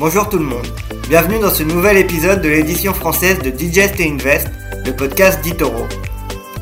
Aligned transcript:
Bonjour 0.00 0.30
tout 0.30 0.38
le 0.38 0.46
monde, 0.46 0.66
bienvenue 1.10 1.38
dans 1.40 1.50
ce 1.50 1.62
nouvel 1.62 1.98
épisode 1.98 2.40
de 2.40 2.48
l'édition 2.48 2.94
française 2.94 3.38
de 3.40 3.50
Digest 3.50 4.00
et 4.00 4.08
Invest, 4.08 4.48
le 4.86 4.96
podcast 4.96 5.42
d'Itoro. 5.42 5.84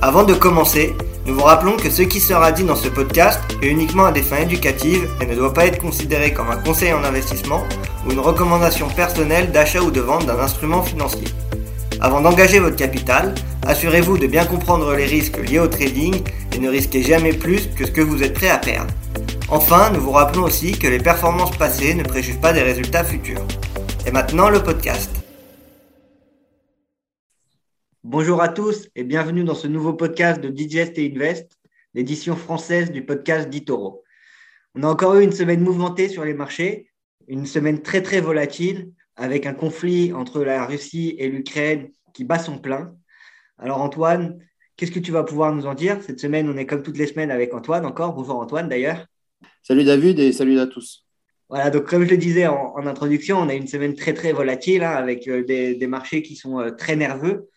Avant 0.03 0.25
de 0.25 0.35
commencer, 0.35 0.93
nous 1.25 1.37
vous 1.37 1.45
rappelons 1.45 1.77
que 1.77 1.89
ce 1.89 2.03
qui 2.03 2.19
sera 2.19 2.51
dit 2.51 2.65
dans 2.65 2.75
ce 2.75 2.89
podcast 2.89 3.39
est 3.63 3.69
uniquement 3.69 4.07
à 4.07 4.11
des 4.11 4.23
fins 4.23 4.39
éducatives 4.39 5.09
et 5.21 5.27
ne 5.27 5.37
doit 5.37 5.55
pas 5.55 5.67
être 5.67 5.79
considéré 5.79 6.33
comme 6.33 6.51
un 6.51 6.57
conseil 6.57 6.93
en 6.93 7.05
investissement 7.05 7.63
ou 8.05 8.11
une 8.11 8.19
recommandation 8.19 8.89
personnelle 8.89 9.53
d'achat 9.53 9.83
ou 9.83 9.93
de 9.93 10.01
vente 10.01 10.27
d'un 10.27 10.41
instrument 10.41 10.83
financier. 10.83 11.29
Avant 12.01 12.21
d'engager 12.21 12.59
votre 12.59 12.75
capital, 12.75 13.37
assurez-vous 13.69 14.19
de 14.19 14.27
bien 14.27 14.47
comprendre 14.47 14.93
les 14.97 15.07
risques 15.07 15.39
liés 15.49 15.61
au 15.61 15.69
trading 15.69 16.25
et 16.53 16.59
ne 16.59 16.69
risquez 16.69 17.05
jamais 17.05 17.35
plus 17.35 17.69
que 17.77 17.87
ce 17.87 17.93
que 17.93 18.01
vous 18.01 18.25
êtes 18.25 18.35
prêt 18.35 18.49
à 18.49 18.59
perdre. 18.59 18.93
Enfin, 19.51 19.91
nous 19.95 20.01
vous 20.03 20.11
rappelons 20.11 20.43
aussi 20.43 20.73
que 20.73 20.87
les 20.87 20.99
performances 20.99 21.57
passées 21.57 21.95
ne 21.95 22.03
préjugent 22.03 22.39
pas 22.39 22.53
des 22.53 22.61
résultats 22.61 23.03
futurs. 23.03 23.43
Et 24.07 24.11
maintenant, 24.11 24.51
le 24.51 24.63
podcast. 24.63 25.11
Bonjour 28.05 28.43
à 28.43 28.51
tous 28.51 28.91
et 28.95 29.05
bienvenue 29.05 29.45
dans 29.45 29.55
ce 29.55 29.67
nouveau 29.67 29.95
podcast 29.95 30.39
de 30.43 30.51
Digest 30.51 30.99
et 30.99 31.11
Invest, 31.11 31.59
l'édition 31.95 32.37
française 32.37 32.93
du 32.93 33.07
podcast 33.07 33.49
d'Itoro. 33.49 34.05
On 34.75 34.83
a 34.83 34.87
encore 34.87 35.15
eu 35.15 35.25
une 35.25 35.33
semaine 35.33 35.63
mouvementée 35.63 36.11
sur 36.11 36.27
les 36.27 36.35
marchés, 36.35 36.91
une 37.27 37.47
semaine 37.47 37.81
très 37.81 38.03
très 38.03 38.21
volatile, 38.21 38.93
avec 39.17 39.47
un 39.47 39.55
conflit 39.55 40.13
entre 40.13 40.45
la 40.45 40.67
Russie 40.67 41.17
et 41.19 41.31
l'Ukraine 41.31 41.89
qui 42.13 42.25
bat 42.25 42.39
son 42.39 42.59
plein. 42.59 42.95
Alors 43.57 43.81
Antoine, 43.81 44.41
qu'est-ce 44.77 44.93
que 44.93 44.99
tu 44.99 45.11
vas 45.11 45.25
pouvoir 45.25 45.55
nous 45.55 45.65
en 45.65 45.73
dire? 45.73 46.03
Cette 46.03 46.21
semaine, 46.21 46.51
on 46.51 46.59
est 46.59 46.67
comme 46.67 46.83
toutes 46.83 46.99
les 46.99 47.07
semaines 47.07 47.31
avec 47.31 47.55
Antoine 47.55 47.87
encore. 47.87 48.13
Bonjour 48.13 48.39
Antoine 48.39 48.69
d'ailleurs. 48.69 49.07
Salut 49.63 49.85
David 49.85 50.19
et 50.19 50.33
salut 50.33 50.59
à 50.59 50.67
tous. 50.67 51.05
Voilà, 51.51 51.71
donc 51.71 51.85
comme 51.85 52.05
je 52.05 52.11
le 52.11 52.19
disais 52.19 52.47
en, 52.47 52.87
introduction, 52.87 53.39
on 53.39 53.49
a 53.49 53.55
une 53.55 53.67
semaine 53.67 53.95
très 53.95 54.13
très 54.13 54.33
volatile 54.33 54.85
hein, 54.85 54.93
avec 54.93 55.27
euh, 55.29 55.45
des, 55.45 55.87
marchés 55.87 56.23
qui 56.23 56.37
sont 56.37 56.61
euh, 56.61 56.71
très 56.71 56.95
nerveux. 56.95 57.49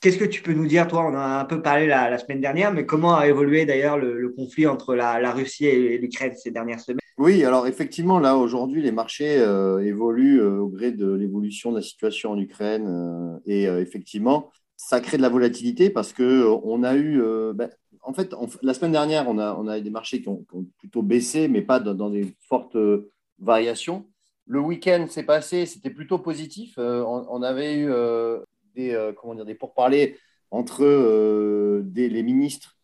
Qu'est-ce 0.00 0.18
que 0.18 0.24
tu 0.24 0.42
peux 0.42 0.52
nous 0.52 0.66
dire, 0.66 0.86
toi? 0.86 1.06
On 1.06 1.14
a 1.14 1.40
un 1.40 1.44
peu 1.44 1.60
parlé 1.60 1.86
la, 1.86 2.18
semaine 2.18 2.40
dernière, 2.40 2.72
mais 2.72 2.86
comment 2.86 3.16
a 3.16 3.26
évolué 3.28 3.64
d'ailleurs 3.64 3.98
le, 3.98 4.28
conflit 4.36 4.66
entre 4.66 4.94
la, 4.94 5.32
Russie 5.32 5.66
et 5.66 5.98
l'Ukraine 5.98 6.34
ces 6.36 6.50
dernières 6.50 6.80
semaines? 6.80 6.98
Oui, 7.18 7.44
alors 7.44 7.68
effectivement, 7.68 8.18
là 8.18 8.36
aujourd'hui, 8.36 8.82
les 8.82 8.90
marchés 8.90 9.38
euh, 9.38 9.78
évoluent 9.78 10.42
au 10.42 10.66
gré 10.66 10.90
de 10.90 11.12
l'évolution 11.12 11.70
de 11.70 11.76
la 11.76 11.82
situation 11.82 12.32
en 12.32 12.38
Ukraine 12.38 13.40
et 13.46 13.64
effectivement, 13.64 14.50
ça 14.76 15.00
crée 15.00 15.18
de 15.18 15.22
la 15.22 15.28
volatilité 15.28 15.90
parce 15.90 16.12
que 16.12 16.44
on 16.64 16.82
a 16.82 16.96
eu, 16.96 17.22
ben, 17.54 17.70
en 18.02 18.12
fait, 18.12 18.34
la 18.62 18.74
semaine 18.74 18.92
dernière, 18.92 19.28
on 19.28 19.38
a, 19.38 19.54
on 19.54 19.68
a 19.68 19.80
des 19.80 19.90
marchés 19.90 20.20
qui 20.20 20.28
ont, 20.28 20.44
plutôt 20.78 21.02
baissé, 21.02 21.48
mais 21.48 21.62
pas 21.62 21.78
dans, 21.78 22.10
des 22.10 22.34
fortes 22.48 22.76
euh, 22.76 23.10
variations. 23.38 24.06
Le 24.46 24.60
week-end 24.60 25.06
s'est 25.08 25.22
passé, 25.22 25.66
c'était 25.66 25.90
plutôt 25.90 26.18
positif. 26.18 26.74
Euh, 26.78 27.04
on, 27.04 27.42
avait 27.42 27.76
eu 27.76 27.90
euh, 27.90 28.40
des, 28.74 29.12
comment 29.16 29.34
dire, 29.34 29.44
des 29.44 29.54
pourparlers 29.54 30.18
entre 30.50 30.84
les 30.84 32.22
ministres 32.22 32.76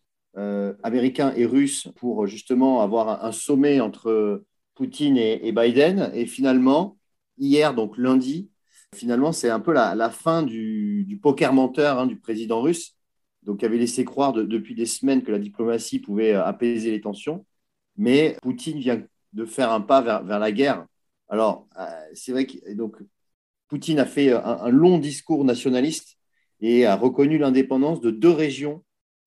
américains 0.83 1.33
et 1.35 1.45
russes 1.45 1.89
pour 1.97 2.25
justement 2.25 2.81
avoir 2.81 3.25
un, 3.25 3.31
sommet 3.31 3.81
entre 3.81 4.43
Poutine 4.73 5.17
et, 5.17 5.51
Biden. 5.51 6.11
Et 6.13 6.25
finalement, 6.25 6.97
hier, 7.37 7.73
donc 7.73 7.97
lundi, 7.97 8.49
finalement, 8.95 9.33
c'est 9.33 9.49
un 9.49 9.59
peu 9.59 9.73
la, 9.73 10.09
fin 10.09 10.43
du, 10.43 11.19
poker 11.21 11.51
menteur 11.51 11.99
hein, 11.99 12.07
du 12.07 12.15
président 12.17 12.61
russe 12.61 12.95
donc 13.43 13.63
avait 13.63 13.77
laissé 13.77 14.05
croire 14.05 14.33
depuis 14.33 14.75
des 14.75 14.85
semaines 14.85 15.23
que 15.23 15.31
la 15.31 15.39
diplomatie 15.39 15.99
pouvait 15.99 16.33
euh, 16.33 16.43
apaiser 16.43 16.91
les 16.91 17.01
tensions. 17.01 17.45
Mais 17.97 18.37
Poutine 18.41 18.79
vient 18.79 19.01
de 19.33 19.45
faire 19.45 19.71
un 19.71 19.81
pas 19.81 20.01
vers, 20.01 20.39
la 20.39 20.51
guerre. 20.51 20.85
Alors, 21.27 21.67
euh, 21.79 21.85
c'est 22.13 22.31
vrai 22.31 22.45
que 22.45 22.73
donc, 22.73 22.97
Poutine 23.67 23.99
a 23.99 24.05
fait 24.05 24.29
euh, 24.29 24.43
un, 24.43 24.69
long 24.69 24.97
discours 24.97 25.45
nationaliste 25.45 26.17
et 26.61 26.85
a 26.85 26.95
reconnu 26.95 27.37
l'indépendance 27.37 28.01
de 28.01 28.11
deux 28.11 28.31
régions 28.31 28.83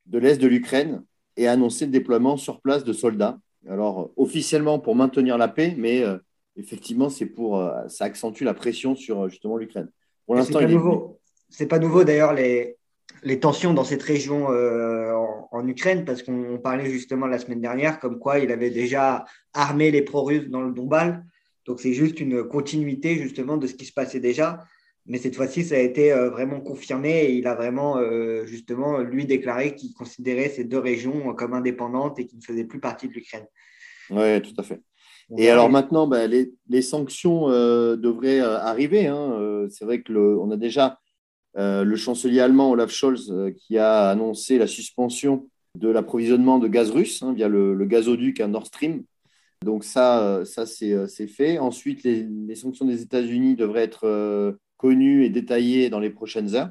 de 0.07 0.19
l'Est 0.19 0.39
de 0.39 0.49
l'Ukraine 0.49 1.05
et 1.37 1.47
a 1.47 1.53
annoncé 1.53 1.87
le 1.87 1.93
déploiement 1.93 2.37
sur 2.37 2.61
place 2.61 2.85
de 2.85 2.93
soldats. 2.93 3.39
Alors, 3.69 4.13
officiellement 4.17 4.79
pour 4.79 4.97
maintenir 4.97 5.39
la 5.39 5.49
paix, 5.49 5.75
mais 5.79 6.03
effectivement, 6.57 7.09
c'est 7.09 7.27
pour, 7.27 7.65
ça 7.87 8.07
accentue 8.07 8.43
la 8.43 8.53
pression 8.53 8.97
sur 8.97 9.29
justement 9.29 9.57
l'Ukraine. 9.57 9.89
Pour 10.27 10.35
l'instant, 10.35 10.59
il 10.61 10.67
nouveau. 10.67 11.21
C'est 11.49 11.69
pas 11.69 11.79
nouveau 11.79 12.03
d'ailleurs 12.03 12.35
les, 12.35 12.77
les 13.23 13.39
tensions 13.39 13.73
dans 13.73 13.85
cette 13.85 14.03
région 14.03 14.51
euh, 14.51 15.13
en, 15.53 15.67
Ukraine, 15.67 16.05
parce 16.05 16.23
qu'on 16.23 16.59
parlait 16.59 16.91
justement 16.91 17.27
la 17.27 17.39
semaine 17.39 17.61
dernière 17.61 18.01
comme 18.01 18.19
quoi 18.19 18.41
il 18.41 18.51
avait 18.51 18.71
déjà 18.71 19.25
armé 19.55 19.91
les 19.91 20.03
pro-russes 20.03 20.49
dans 20.49 20.63
le 20.63 20.73
Donbass. 20.73 21.15
Donc 21.67 21.81
c'est 21.81 21.93
juste 21.93 22.19
une 22.19 22.43
continuité 22.43 23.17
justement 23.17 23.57
de 23.57 23.67
ce 23.67 23.75
qui 23.75 23.85
se 23.85 23.93
passait 23.93 24.21
déjà. 24.21 24.65
Mais 25.07 25.19
cette 25.19 25.37
fois-ci, 25.37 25.65
ça 25.65 25.77
a 25.77 25.79
été 25.79 26.13
euh, 26.13 26.31
vraiment 26.31 26.61
confirmé 26.61 27.25
et 27.25 27.33
il 27.33 27.47
a 27.47 27.55
vraiment 27.55 27.99
euh, 27.99 28.45
justement 28.47 28.99
lui 28.99 29.27
déclaré 29.27 29.75
qu'il 29.75 29.93
considérait 29.95 30.49
ces 30.49 30.65
deux 30.65 30.79
régions 30.79 31.35
comme 31.35 31.55
indépendantes 31.55 32.19
et 32.19 32.27
qui 32.27 32.37
ne 32.37 32.43
faisaient 32.43 32.65
plus 32.65 32.81
partie 32.81 33.09
de 33.09 33.13
l'Ukraine. 33.13 33.47
Oui, 34.11 34.41
tout 34.43 34.55
à 34.59 34.63
fait. 34.63 34.81
Et 35.39 35.49
alors 35.49 35.71
maintenant, 35.71 36.07
ben, 36.07 36.31
les, 36.69 36.83
sanctions 36.83 37.49
devraient 37.49 38.41
arriver. 38.41 39.07
Hein. 39.07 39.67
C'est 39.71 39.85
vrai 39.85 40.03
que 40.03 40.13
le, 40.13 40.39
on 40.39 40.51
a 40.51 40.57
déjà 40.57 40.99
euh, 41.59 41.85
le 41.85 41.97
chancelier 41.97 42.41
allemand 42.41 42.71
Olaf 42.71 42.91
Scholz 42.91 43.31
euh, 43.31 43.51
qui 43.51 43.77
a 43.77 44.09
annoncé 44.09 44.57
la 44.57 44.67
suspension 44.67 45.49
de 45.79 45.89
l'approvisionnement 45.89 46.59
de 46.59 46.67
gaz 46.67 46.91
russe 46.91 47.23
hein, 47.23 47.35
via 47.35 47.49
le, 47.49 47.85
gazoduc 47.85 48.41
Nord 48.41 48.67
Stream. 48.67 49.05
Donc 49.63 49.85
ça, 49.85 50.23
euh, 50.23 50.45
ça 50.45 50.65
c'est 50.67 51.27
fait. 51.27 51.59
Ensuite, 51.59 52.05
les, 52.05 52.55
sanctions 52.55 52.87
des 52.87 53.03
États-Unis 53.03 53.55
devraient 53.55 53.83
être 53.83 54.57
connues 54.77 55.25
et 55.25 55.31
détaillées 55.31 55.91
dans 55.91 56.01
les 56.01 56.11
prochaines 56.11 56.55
heures. 56.55 56.71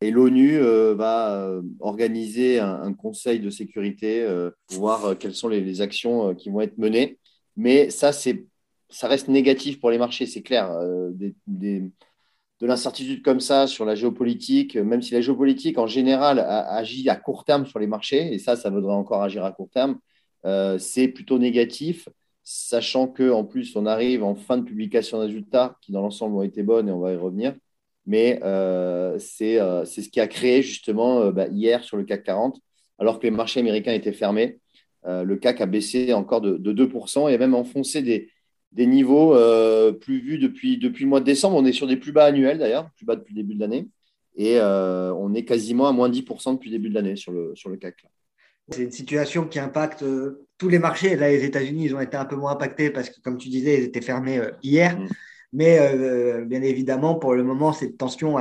Et 0.00 0.10
l'ONU 0.10 0.58
va 0.58 1.50
organiser 1.80 2.60
un, 2.60 2.92
conseil 2.92 3.40
de 3.40 3.50
sécurité 3.50 4.26
pour 4.68 4.78
voir 4.78 5.18
quelles 5.18 5.34
sont 5.34 5.48
les, 5.48 5.80
actions 5.80 6.34
qui 6.36 6.50
vont 6.50 6.60
être 6.60 6.78
menées. 6.78 7.18
Mais 7.56 7.90
ça, 7.90 8.12
ça 8.12 9.08
reste 9.08 9.28
négatif 9.28 9.80
pour 9.80 9.90
les 9.90 9.98
marchés, 9.98 10.26
c'est 10.26 10.42
clair. 10.42 10.70
De 12.60 12.66
l'incertitude 12.66 13.22
comme 13.22 13.40
ça 13.40 13.66
sur 13.66 13.84
la 13.84 13.94
géopolitique, 13.94 14.76
même 14.76 15.00
si 15.00 15.14
la 15.14 15.20
géopolitique 15.20 15.78
en 15.78 15.86
général 15.86 16.40
agit 16.40 17.08
à 17.08 17.16
court 17.16 17.44
terme 17.44 17.66
sur 17.66 17.78
les 17.78 17.86
marchés, 17.86 18.34
et 18.34 18.38
ça, 18.38 18.56
ça 18.56 18.70
voudrait 18.70 18.94
encore 18.94 19.22
agir 19.22 19.44
à 19.44 19.52
court 19.52 19.70
terme, 19.70 19.98
euh, 20.44 20.78
c'est 20.78 21.08
plutôt 21.08 21.38
négatif, 21.38 22.08
sachant 22.42 23.06
qu'en 23.06 23.44
plus, 23.44 23.76
on 23.76 23.86
arrive 23.86 24.24
en 24.24 24.34
fin 24.34 24.58
de 24.58 24.64
publication 24.64 25.18
de 25.18 25.24
résultats 25.24 25.76
qui, 25.82 25.92
dans 25.92 26.02
l'ensemble, 26.02 26.36
ont 26.36 26.42
été 26.42 26.62
bonnes 26.62 26.88
et 26.88 26.92
on 26.92 27.00
va 27.00 27.12
y 27.12 27.16
revenir. 27.16 27.54
Mais 28.06 28.40
euh, 28.42 29.18
euh, 29.42 29.84
c'est 29.84 30.02
ce 30.02 30.08
qui 30.08 30.20
a 30.20 30.26
créé 30.26 30.62
justement 30.62 31.30
bah, 31.30 31.46
hier 31.48 31.84
sur 31.84 31.96
le 31.96 32.04
CAC 32.04 32.24
40, 32.24 32.60
alors 32.98 33.18
que 33.20 33.24
les 33.24 33.30
marchés 33.30 33.60
américains 33.60 33.92
étaient 33.92 34.12
fermés. 34.12 34.58
le 35.04 35.36
CAC 35.36 35.60
a 35.60 35.66
baissé 35.66 36.12
encore 36.12 36.40
de, 36.40 36.56
de 36.56 36.72
2% 36.72 37.30
et 37.30 37.34
a 37.34 37.38
même 37.38 37.54
enfoncé 37.54 38.02
des, 38.02 38.30
des 38.72 38.86
niveaux 38.86 39.34
euh, 39.34 39.92
plus 39.92 40.20
vus 40.20 40.38
depuis, 40.38 40.78
depuis 40.78 41.04
le 41.04 41.10
mois 41.10 41.20
de 41.20 41.24
décembre. 41.24 41.56
On 41.56 41.64
est 41.64 41.72
sur 41.72 41.86
des 41.86 41.96
plus 41.96 42.12
bas 42.12 42.26
annuels 42.26 42.58
d'ailleurs, 42.58 42.90
plus 42.96 43.06
bas 43.06 43.16
depuis 43.16 43.34
le 43.34 43.42
début 43.42 43.54
de 43.54 43.60
l'année. 43.60 43.88
Et 44.36 44.58
euh, 44.58 45.12
on 45.14 45.34
est 45.34 45.44
quasiment 45.44 45.88
à 45.88 45.92
moins 45.92 46.08
10% 46.08 46.54
depuis 46.54 46.70
le 46.70 46.76
début 46.76 46.90
de 46.90 46.94
l'année 46.94 47.16
sur 47.16 47.32
le, 47.32 47.52
sur 47.54 47.70
le 47.70 47.76
CAC. 47.76 47.96
C'est 48.70 48.82
une 48.82 48.92
situation 48.92 49.46
qui 49.46 49.58
impacte 49.58 50.02
euh, 50.02 50.46
tous 50.58 50.68
les 50.68 50.78
marchés. 50.78 51.16
Là, 51.16 51.30
les 51.30 51.44
États-Unis, 51.44 51.86
ils 51.86 51.94
ont 51.94 52.00
été 52.00 52.16
un 52.16 52.26
peu 52.26 52.36
moins 52.36 52.52
impactés 52.52 52.90
parce 52.90 53.08
que, 53.08 53.20
comme 53.20 53.38
tu 53.38 53.48
disais, 53.48 53.78
ils 53.78 53.84
étaient 53.84 54.02
fermés 54.02 54.40
hier. 54.62 54.98
Mm. 54.98 55.08
Mais 55.54 56.44
bien 56.44 56.60
évidemment, 56.60 57.14
pour 57.14 57.34
le 57.34 57.42
moment, 57.42 57.72
cette 57.72 57.96
tension, 57.96 58.38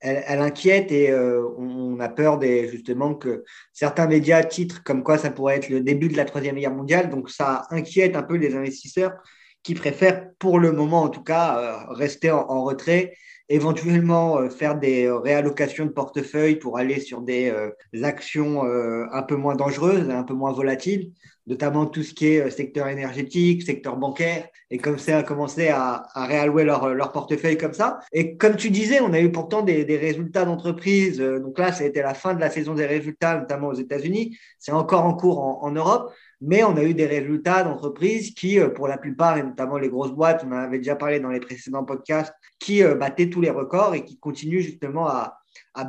elle, 0.00 0.42
inquiète 0.42 0.92
et 0.92 1.10
on, 1.14 1.98
a 1.98 2.10
peur 2.10 2.36
des, 2.36 2.68
justement 2.68 3.14
que 3.14 3.42
certains 3.72 4.06
médias 4.06 4.44
titrent 4.44 4.84
comme 4.84 5.02
quoi 5.02 5.16
ça 5.16 5.30
pourrait 5.30 5.56
être 5.56 5.70
le 5.70 5.80
début 5.80 6.08
de 6.08 6.16
la 6.18 6.26
Troisième 6.26 6.56
Guerre 6.56 6.74
mondiale. 6.74 7.08
Donc, 7.08 7.30
ça 7.30 7.62
inquiète 7.70 8.16
un 8.16 8.22
peu 8.22 8.36
les 8.36 8.54
investisseurs 8.54 9.14
qui 9.62 9.74
préfèrent 9.74 10.32
pour 10.38 10.58
le 10.58 10.72
moment 10.72 11.02
en 11.02 11.08
tout 11.08 11.22
cas 11.22 11.58
euh, 11.58 11.92
rester 11.94 12.30
en, 12.30 12.64
retrait, 12.64 13.14
éventuellement 13.48 14.38
euh, 14.38 14.48
faire 14.48 14.78
des 14.78 15.10
réallocations 15.10 15.86
de 15.86 15.90
portefeuille 15.90 16.56
pour 16.56 16.78
aller 16.78 17.00
sur 17.00 17.20
des, 17.20 17.50
euh, 17.50 17.70
actions 18.02 18.62
un 18.64 19.22
peu 19.22 19.36
moins 19.36 19.54
dangereuses, 19.54 20.10
un 20.10 20.24
peu 20.24 20.34
moins 20.34 20.52
volatiles, 20.52 21.12
notamment 21.46 21.86
tout 21.86 22.02
ce 22.02 22.14
qui 22.14 22.26
est 22.26 22.50
secteur 22.50 22.88
énergétique, 22.88 23.62
secteur 23.62 23.96
bancaire, 23.96 24.48
et 24.70 24.78
comme 24.78 24.98
ça 24.98 25.18
a 25.18 25.22
commencé 25.22 25.68
à, 25.68 26.06
réallouer 26.14 26.64
leur, 26.64 26.94
leur, 26.94 27.12
portefeuille 27.12 27.58
comme 27.58 27.74
ça. 27.74 28.00
Et 28.12 28.36
comme 28.36 28.56
tu 28.56 28.70
disais, 28.70 29.00
on 29.00 29.12
a 29.12 29.20
eu 29.20 29.30
pourtant 29.30 29.62
des, 29.62 29.84
résultats 29.96 30.44
d'entreprise. 30.44 31.18
Donc 31.18 31.58
là, 31.58 31.72
ça 31.72 31.84
a 31.84 31.86
été 31.86 32.00
la 32.00 32.14
fin 32.14 32.34
de 32.34 32.40
la 32.40 32.50
saison 32.50 32.74
des 32.74 32.86
résultats, 32.86 33.38
notamment 33.38 33.68
aux 33.68 33.74
États-Unis. 33.74 34.38
C'est 34.58 34.72
encore 34.72 35.04
en 35.04 35.14
cours 35.14 35.62
en 35.62 35.70
Europe 35.70 36.12
mais 36.44 36.64
on 36.64 36.76
a 36.76 36.82
eu 36.82 36.92
des 36.92 37.06
résultats 37.06 37.62
d'entreprises 37.62 38.34
qui, 38.34 38.58
euh, 38.58 38.68
pour 38.68 38.88
la 38.88 38.98
plupart, 38.98 39.38
et 39.38 39.44
notamment 39.44 39.78
les 39.78 39.88
grosses 39.88 40.10
boîtes, 40.10 40.44
on 40.44 40.50
en 40.52 40.56
avait 40.56 40.78
déjà 40.78 40.96
parlé 40.96 41.20
dans 41.20 41.30
les 41.30 41.38
précédents 41.38 41.84
podcasts, 41.84 42.34
qui 42.58 42.82
euh, 42.82 42.96
battaient 42.96 43.30
tous 43.30 43.40
les 43.40 43.50
records 43.50 43.94
et 43.94 44.04
qui 44.04 44.18
continuent 44.18 44.60
justement 44.60 45.06
à, 45.06 45.38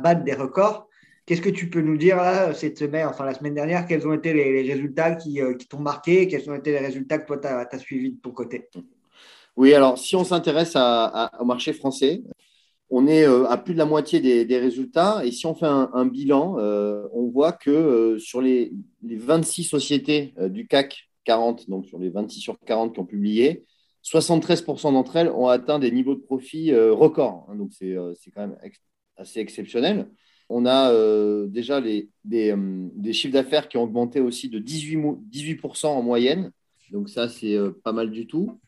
battre 0.00 0.22
des 0.22 0.32
records. 0.32 0.88
Qu'est-ce 1.26 1.40
que 1.40 1.50
tu 1.50 1.68
peux 1.68 1.80
nous 1.80 1.96
dire 1.96 2.16
là, 2.16 2.54
cette 2.54 2.78
semaine, 2.78 3.08
enfin 3.08 3.24
la 3.24 3.34
semaine 3.34 3.54
dernière, 3.54 3.84
quels 3.86 4.06
ont 4.06 4.12
été 4.12 4.32
les, 4.32 4.62
résultats 4.62 5.16
qui, 5.16 5.42
euh, 5.42 5.54
qui 5.54 5.66
t'ont 5.66 5.80
marqué 5.80 6.28
Quels 6.28 6.48
ont 6.48 6.54
été 6.54 6.70
les 6.70 6.78
résultats 6.78 7.18
que 7.18 7.26
toi, 7.26 7.38
tu 7.38 7.48
as, 7.48 7.78
suivis 7.78 8.12
de 8.12 8.20
ton 8.20 8.30
côté? 8.30 8.68
Oui, 9.56 9.74
alors 9.74 9.98
si 9.98 10.14
on 10.14 10.24
s'intéresse 10.24 10.76
au 10.76 11.44
marché 11.44 11.72
français, 11.72 12.22
on 12.90 13.06
est 13.06 13.26
euh, 13.26 13.46
à 13.48 13.56
plus 13.56 13.74
de 13.74 13.78
la 13.78 13.86
moitié 13.86 14.20
des, 14.20 14.58
résultats. 14.58 15.24
Et 15.24 15.32
si 15.32 15.46
on 15.46 15.54
fait 15.54 15.66
un, 15.66 16.06
bilan, 16.06 16.58
euh, 16.58 17.06
on 17.12 17.28
voit 17.28 17.52
que 17.52 17.70
euh, 17.70 18.18
sur 18.18 18.40
les, 18.40 18.72
26 19.02 19.64
sociétés 19.64 20.34
du 20.48 20.66
CAC 20.66 21.08
40, 21.24 21.68
donc 21.68 21.86
sur 21.86 21.98
les 21.98 22.10
26 22.10 22.40
sur 22.40 22.58
40 22.60 22.94
qui 22.94 23.00
ont 23.00 23.04
publié, 23.04 23.64
73% 24.04 24.92
d'entre 24.92 25.16
elles 25.16 25.30
ont 25.30 25.48
atteint 25.48 25.78
des 25.78 25.90
niveaux 25.90 26.14
de 26.14 26.20
profit 26.20 26.74
records. 26.74 27.46
Hein. 27.48 27.56
donc 27.56 27.70
c'est 27.72 28.30
quand 28.34 28.42
même 28.42 28.56
assez 29.16 29.40
exceptionnel. 29.40 30.10
On 30.48 30.66
a 30.66 30.92
déjà 31.46 31.80
des, 31.80 32.08
chiffres 33.12 33.32
d'affaires 33.32 33.68
qui 33.68 33.76
ont 33.76 33.82
augmenté 33.82 34.20
aussi 34.20 34.48
de 34.48 34.58
18, 34.58 34.96
18% 35.30 35.86
en 35.86 36.02
moyenne. 36.02 36.50
Donc 36.90 37.08
ça, 37.08 37.28
c'est 37.28 37.56
pas 37.82 37.92
mal 37.92 38.10
du 38.10 38.26
tout. 38.26 38.60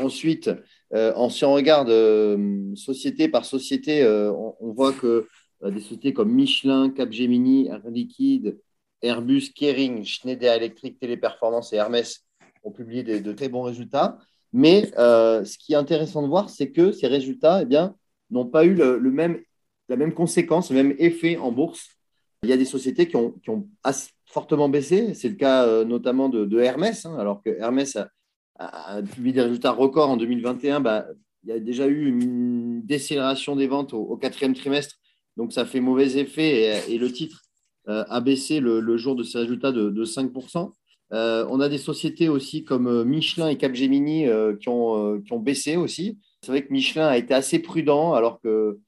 Ensuite, 0.00 0.50
euh, 0.94 1.28
si 1.28 1.44
on 1.44 1.52
regarde 1.52 1.90
euh, 1.90 2.74
société 2.74 3.28
par 3.28 3.44
société, 3.44 4.02
euh, 4.02 4.32
on, 4.32 4.72
voit 4.72 4.92
que 4.92 5.26
des 5.62 5.80
sociétés 5.80 6.12
comme 6.12 6.32
Michelin, 6.32 6.90
Capgemini, 6.90 7.68
Air 7.68 7.82
Liquide, 7.90 8.58
Airbus, 9.02 9.50
Kering, 9.54 10.04
Schneider 10.04 10.54
Electric, 10.54 10.98
Téléperformance 10.98 11.72
et 11.72 11.76
Hermès 11.76 12.24
ont 12.64 12.70
publié 12.70 13.02
de 13.02 13.32
très 13.32 13.48
bons 13.48 13.62
résultats. 13.62 14.18
Mais 14.52 14.90
ce 14.96 15.58
qui 15.58 15.72
est 15.72 15.76
intéressant 15.76 16.22
de 16.22 16.28
voir, 16.28 16.48
c'est 16.48 16.70
que 16.70 16.92
ces 16.92 17.06
résultats 17.06 17.62
eh 17.62 17.76
n'ont 18.30 18.46
pas 18.46 18.64
eu 18.64 18.74
le, 18.74 18.98
même, 19.10 19.40
la 19.88 19.96
même 19.96 20.14
conséquence, 20.14 20.70
le 20.70 20.76
même 20.76 20.94
effet 20.98 21.36
en 21.36 21.52
bourse. 21.52 21.88
Il 22.44 22.50
y 22.50 22.52
a 22.52 22.56
des 22.56 22.64
sociétés 22.64 23.08
qui 23.08 23.16
ont, 23.16 23.32
qui 23.32 23.50
ont 23.50 23.68
fortement 24.26 24.68
baissé. 24.68 25.14
C'est 25.14 25.28
le 25.28 25.34
cas 25.34 25.84
notamment 25.84 26.28
de, 26.28 26.60
Hermès, 26.60 27.04
hein, 27.04 27.16
alors 27.18 27.42
que 27.42 27.50
Hermès 27.50 27.96
a, 27.96 28.08
a 28.58 29.02
publié 29.02 29.32
des 29.32 29.42
résultats 29.42 29.70
records 29.70 30.10
en 30.10 30.16
2021, 30.16 30.80
bah, 30.80 31.06
il 31.44 31.50
y 31.50 31.52
a 31.52 31.60
déjà 31.60 31.86
eu 31.86 32.06
une 32.06 32.82
décélération 32.84 33.56
des 33.56 33.66
ventes 33.66 33.94
au, 33.94 34.16
quatrième 34.16 34.54
trimestre, 34.54 34.96
donc 35.36 35.52
ça 35.52 35.64
fait 35.64 35.80
mauvais 35.80 36.18
effet 36.18 36.92
et, 36.92 36.98
le 36.98 37.12
titre 37.12 37.42
euh, 37.88 38.04
a 38.08 38.20
baissé 38.20 38.60
le, 38.60 38.96
jour 38.96 39.14
de 39.14 39.22
ces 39.22 39.38
résultats 39.38 39.72
de, 39.72 40.04
5%. 40.04 40.72
Euh, 41.12 41.46
on 41.48 41.60
a 41.60 41.68
des 41.68 41.78
sociétés 41.78 42.28
aussi 42.28 42.64
comme 42.64 42.86
euh, 42.86 43.04
Michelin 43.04 43.48
et 43.48 43.56
Capgemini 43.56 44.26
qui, 44.60 44.68
ont, 44.68 45.20
qui 45.20 45.32
ont 45.32 45.38
baissé 45.38 45.76
aussi. 45.76 46.18
C'est 46.42 46.50
vrai 46.50 46.66
que 46.66 46.72
Michelin 46.72 47.06
a 47.06 47.16
été 47.16 47.34
assez 47.34 47.60
prudent 47.60 48.14
alors 48.14 48.40
que 48.40 48.78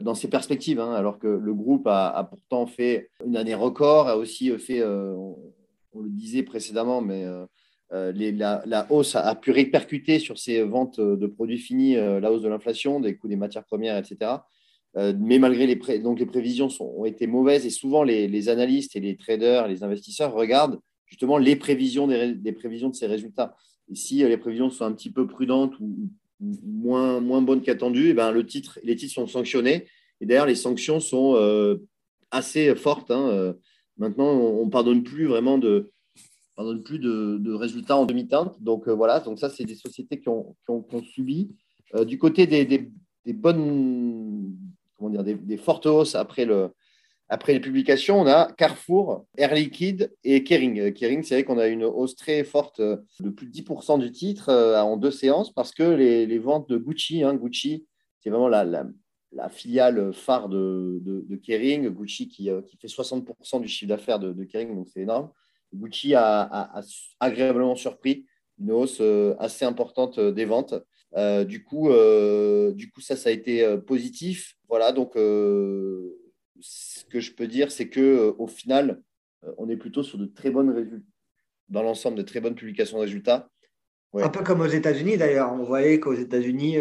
dans 0.00 0.16
ses 0.16 0.28
perspectives, 0.28 0.80
hein, 0.80 0.92
alors 0.92 1.20
que 1.20 1.28
le 1.28 1.54
groupe 1.54 1.86
a, 1.86 2.24
pourtant 2.28 2.66
fait 2.66 3.10
une 3.24 3.36
année 3.36 3.54
record, 3.54 4.08
a 4.08 4.16
aussi 4.16 4.50
fait, 4.58 4.84
on, 4.84 5.36
on 5.92 6.00
le 6.00 6.10
disait 6.10 6.42
précédemment, 6.42 7.00
mais 7.00 7.24
euh, 7.94 8.12
la, 8.66 8.86
hausse 8.90 9.16
a, 9.16 9.34
pu 9.34 9.50
répercuter 9.50 10.18
sur 10.18 10.38
ces 10.38 10.62
ventes 10.62 11.00
de 11.00 11.26
produits 11.26 11.58
finis 11.58 11.96
euh, 11.96 12.20
la 12.20 12.30
hausse 12.30 12.42
de 12.42 12.48
l'inflation, 12.48 13.00
des 13.00 13.16
coûts 13.16 13.28
des 13.28 13.36
matières 13.36 13.64
premières, 13.64 13.96
etc. 13.96 14.32
Euh, 14.96 15.14
mais 15.18 15.38
malgré 15.38 15.66
les, 15.66 15.98
donc 15.98 16.18
les 16.18 16.26
prévisions 16.26 16.68
ont 16.80 17.04
été 17.06 17.26
mauvaises 17.26 17.64
et 17.64 17.70
souvent 17.70 18.02
les, 18.02 18.48
analystes 18.50 18.94
et 18.94 19.00
les 19.00 19.16
traders, 19.16 19.68
les 19.68 19.82
investisseurs 19.82 20.34
regardent 20.34 20.80
justement 21.06 21.38
les 21.38 21.56
prévisions 21.56 22.06
des, 22.06 22.52
prévisions 22.52 22.90
de 22.90 22.94
ces 22.94 23.06
résultats. 23.06 23.56
Et 23.90 23.94
si 23.94 24.16
les 24.16 24.36
prévisions 24.36 24.68
sont 24.68 24.84
un 24.84 24.92
petit 24.92 25.10
peu 25.10 25.26
prudentes 25.26 25.78
ou, 25.80 26.10
moins, 26.40 27.20
moins 27.20 27.40
bonnes 27.40 27.62
qu'attendues, 27.62 28.10
eh 28.10 28.14
ben 28.14 28.30
le 28.32 28.44
titre, 28.44 28.78
les 28.84 28.96
titres 28.96 29.14
sont 29.14 29.26
sanctionnés. 29.26 29.86
Et 30.20 30.26
d'ailleurs, 30.26 30.46
les 30.46 30.54
sanctions 30.54 31.00
sont 31.00 31.78
assez 32.30 32.74
fortes. 32.76 33.10
Hein. 33.10 33.54
Maintenant, 33.96 34.30
on 34.30 34.66
ne 34.66 34.70
pardonne 34.70 35.02
plus 35.02 35.24
vraiment 35.24 35.58
de, 35.58 35.90
on 36.58 36.64
donne 36.64 36.82
plus 36.82 36.98
de, 36.98 37.52
résultats 37.52 37.96
en 37.96 38.04
demi-teinte. 38.04 38.60
Donc 38.62 38.88
euh, 38.88 38.92
voilà, 38.92 39.20
donc 39.20 39.38
ça, 39.38 39.48
c'est 39.48 39.64
des 39.64 39.76
sociétés 39.76 40.18
qui 40.18 40.28
ont, 40.28 40.56
subi. 41.02 41.56
Euh, 41.94 42.04
du 42.04 42.18
côté 42.18 42.46
des, 42.46 42.90
bonnes, 43.32 44.56
comment 44.96 45.10
dire, 45.10 45.24
des, 45.24 45.56
fortes 45.56 45.86
hausses 45.86 46.16
après, 46.16 46.44
le, 46.44 46.70
après 47.28 47.52
les 47.52 47.60
publications, 47.60 48.20
on 48.20 48.26
a 48.26 48.50
Carrefour, 48.52 49.26
Air 49.36 49.54
Liquide 49.54 50.12
et 50.24 50.42
Kering. 50.42 50.92
Kering, 50.92 51.22
c'est 51.22 51.36
vrai 51.36 51.44
qu'on 51.44 51.58
a 51.58 51.68
une 51.68 51.84
hausse 51.84 52.16
très 52.16 52.42
forte 52.42 52.80
de 52.80 53.30
plus 53.30 53.46
de 53.46 53.52
10% 53.52 54.00
du 54.00 54.10
titre 54.10 54.48
euh, 54.48 54.80
en 54.80 54.96
deux 54.96 55.12
séances 55.12 55.52
parce 55.52 55.72
que 55.72 55.84
les, 55.84 56.38
ventes 56.38 56.68
de 56.68 56.76
Gucci, 56.76 57.22
hein, 57.22 57.34
Gucci, 57.34 57.86
c'est 58.20 58.30
vraiment 58.30 58.48
la, 58.48 58.84
filiale 59.50 60.12
phare 60.12 60.48
de, 60.48 61.24
Kering, 61.44 61.88
Gucci 61.90 62.28
qui, 62.28 62.50
qui, 62.66 62.76
fait 62.78 62.88
60% 62.88 63.60
du 63.60 63.68
chiffre 63.68 63.88
d'affaires 63.88 64.18
de, 64.18 64.32
de 64.32 64.44
Kering, 64.44 64.74
donc 64.74 64.88
c'est 64.88 65.02
énorme. 65.02 65.30
Gucci 65.74 66.14
a, 66.14 66.80
agréablement 67.20 67.76
surpris 67.76 68.26
une 68.60 68.72
hausse 68.72 68.98
euh, 69.00 69.34
assez 69.38 69.64
importante 69.64 70.18
euh, 70.18 70.32
des 70.32 70.44
ventes. 70.44 70.74
Euh, 71.16 71.44
du, 71.44 71.64
coup, 71.64 71.90
ça, 73.00 73.16
ça 73.16 73.28
a 73.28 73.32
été 73.32 73.78
positif. 73.86 74.56
Voilà, 74.68 74.92
donc 74.92 75.12
ce 75.14 77.04
que 77.06 77.20
je 77.20 77.32
peux 77.32 77.46
dire, 77.46 77.70
c'est 77.70 77.88
que 77.88 78.34
au 78.38 78.46
final, 78.46 79.02
on 79.56 79.70
est 79.70 79.76
plutôt 79.76 80.02
sur 80.02 80.18
de 80.18 80.26
très 80.26 80.50
bonnes 80.50 80.70
résultats, 80.70 81.06
dans 81.70 81.82
l'ensemble 81.82 82.18
de 82.18 82.22
très 82.22 82.40
bonnes 82.40 82.54
publications 82.54 82.98
de 82.98 83.02
résultats. 83.02 83.48
Un 84.14 84.28
peu 84.30 84.42
comme 84.42 84.60
aux 84.62 84.66
États-Unis 84.66 85.16
d'ailleurs. 85.16 85.52
On 85.52 85.64
voyait 85.64 86.00
qu'aux 86.00 86.14
États-Unis, 86.14 86.78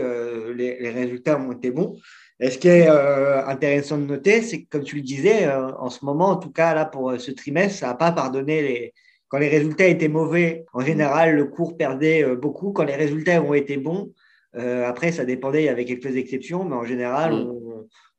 les, 0.56 0.90
résultats 0.90 1.40
ont 1.40 1.52
été 1.52 1.72
bons. 1.72 1.98
Et 2.40 2.52
ce 2.52 2.58
qui 2.58 2.68
est 2.68 2.88
euh, 2.88 3.46
intéressant 3.48 3.98
de 3.98 4.06
noter, 4.06 4.42
c'est 4.42 4.62
que, 4.62 4.70
comme 4.70 4.84
tu 4.84 4.98
le 4.98 5.02
disais, 5.02 5.48
euh, 5.48 5.72
en 5.80 5.90
ce 5.90 6.06
moment, 6.06 6.30
en 6.30 6.36
tout 6.36 6.52
cas, 6.52 6.76
là, 6.76 6.86
pour 6.86 7.10
euh, 7.10 7.18
ce 7.18 7.32
trimestre, 7.32 7.80
ça 7.80 7.88
n'a 7.88 7.96
pas 7.96 8.12
pardonné 8.12 8.62
les. 8.62 8.94
Quand 9.30 9.40
les 9.40 9.50
résultats 9.50 9.88
étaient 9.88 10.08
mauvais, 10.08 10.66
en 10.72 10.80
général, 10.80 11.36
le 11.36 11.46
cours 11.46 11.76
perdait 11.76 12.26
beaucoup. 12.38 12.72
Quand 12.72 12.86
les 12.86 12.96
résultats 12.96 13.42
ont 13.42 13.54
été 13.54 13.76
bons, 13.76 14.14
après, 14.54 15.12
ça 15.12 15.26
dépendait, 15.26 15.64
il 15.64 15.66
y 15.66 15.70
avait 15.70 15.84
quelques 15.84 16.16
exceptions, 16.16 16.64
mais 16.64 16.78
en 16.78 16.86
général, 16.86 17.34
mm. 17.34 17.50
on, 17.50 17.67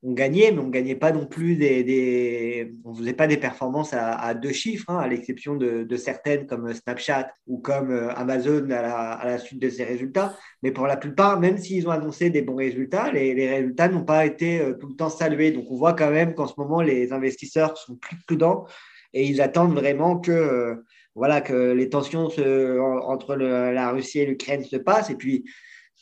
on 0.02 0.12
gagnait, 0.12 0.52
mais 0.52 0.60
on 0.60 0.66
ne 0.66 0.70
gagnait 0.70 0.94
pas 0.94 1.10
non 1.10 1.26
plus 1.26 1.56
des, 1.56 2.72
on 2.84 2.94
faisait 2.94 3.14
pas 3.14 3.26
des 3.26 3.36
performances 3.36 3.92
à, 3.92 4.32
deux 4.34 4.52
chiffres, 4.52 4.88
hein, 4.88 4.98
à 4.98 5.08
l'exception 5.08 5.56
de, 5.56 5.96
certaines 5.96 6.46
comme 6.46 6.72
Snapchat 6.72 7.32
ou 7.48 7.58
comme 7.58 7.90
euh, 7.90 8.14
Amazon 8.14 8.70
à 8.70 9.24
la, 9.24 9.38
suite 9.38 9.60
de 9.60 9.68
ces 9.68 9.84
résultats. 9.84 10.36
Mais 10.62 10.70
pour 10.70 10.86
la 10.86 10.96
plupart, 10.96 11.40
même 11.40 11.58
s'ils 11.58 11.88
ont 11.88 11.90
annoncé 11.90 12.30
des 12.30 12.42
bons 12.42 12.56
résultats, 12.56 13.10
les, 13.10 13.48
résultats 13.48 13.88
n'ont 13.88 14.04
pas 14.04 14.24
été 14.24 14.60
euh, 14.60 14.74
tout 14.74 14.86
le 14.86 14.94
temps 14.94 15.10
salués. 15.10 15.50
Donc 15.50 15.66
on 15.70 15.76
voit 15.76 15.94
quand 15.94 16.10
même 16.10 16.34
qu'en 16.34 16.46
ce 16.46 16.54
moment, 16.58 16.80
les 16.80 17.12
investisseurs 17.12 17.76
sont 17.76 17.96
plus 17.96 18.16
prudents 18.24 18.66
et 19.12 19.26
ils 19.26 19.40
attendent 19.40 19.74
vraiment 19.74 20.18
que, 20.20 20.30
euh, 20.30 20.74
voilà, 21.16 21.40
que 21.40 21.72
les 21.72 21.88
tensions 21.88 22.28
entre 22.28 23.34
la 23.34 23.90
Russie 23.90 24.20
et 24.20 24.26
l'Ukraine 24.26 24.62
se 24.62 24.76
passent. 24.76 25.10
Et 25.10 25.16
puis, 25.16 25.44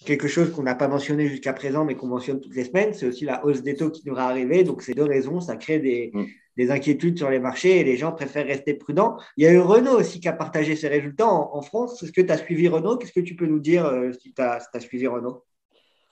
quelque 0.04 0.28
chose 0.28 0.52
qu'on 0.52 0.62
n'a 0.62 0.74
pas 0.74 0.88
mentionné 0.88 1.28
jusqu'à 1.28 1.52
présent, 1.52 1.84
mais 1.84 1.94
qu'on 1.94 2.06
mentionne 2.06 2.40
toutes 2.40 2.54
les 2.54 2.64
semaines, 2.64 2.92
c'est 2.92 3.06
aussi 3.06 3.24
la 3.24 3.44
hausse 3.44 3.62
des 3.62 3.74
taux 3.74 3.90
qui 3.90 4.08
va 4.08 4.26
arriver. 4.26 4.62
Donc, 4.62 4.82
ces 4.82 4.92
deux 4.92 5.04
raisons, 5.04 5.40
ça 5.40 5.56
crée 5.56 5.78
des, 5.78 6.10
mm. 6.12 6.70
inquiétudes 6.70 7.16
sur 7.16 7.30
les 7.30 7.38
marchés 7.38 7.80
et 7.80 7.84
les 7.84 7.96
gens 7.96 8.12
préfèrent 8.12 8.46
rester 8.46 8.74
prudents. 8.74 9.16
Il 9.36 9.44
y 9.44 9.46
a 9.46 9.52
eu 9.52 9.58
Renault 9.58 9.98
aussi 9.98 10.20
qui 10.20 10.28
a 10.28 10.32
partagé 10.32 10.76
ses 10.76 10.88
résultats 10.88 11.28
en, 11.28 11.62
France. 11.62 12.02
Est-ce 12.02 12.12
que 12.12 12.20
tu 12.20 12.30
as 12.30 12.38
suivi 12.38 12.68
Renault? 12.68 12.98
Qu'est-ce 12.98 13.12
que 13.12 13.20
tu 13.20 13.36
peux 13.36 13.46
nous 13.46 13.58
dire 13.58 13.86
euh, 13.86 14.12
si 14.12 14.32
tu 14.34 14.42
as, 14.42 14.60
suivi 14.80 15.06
Renault? 15.06 15.44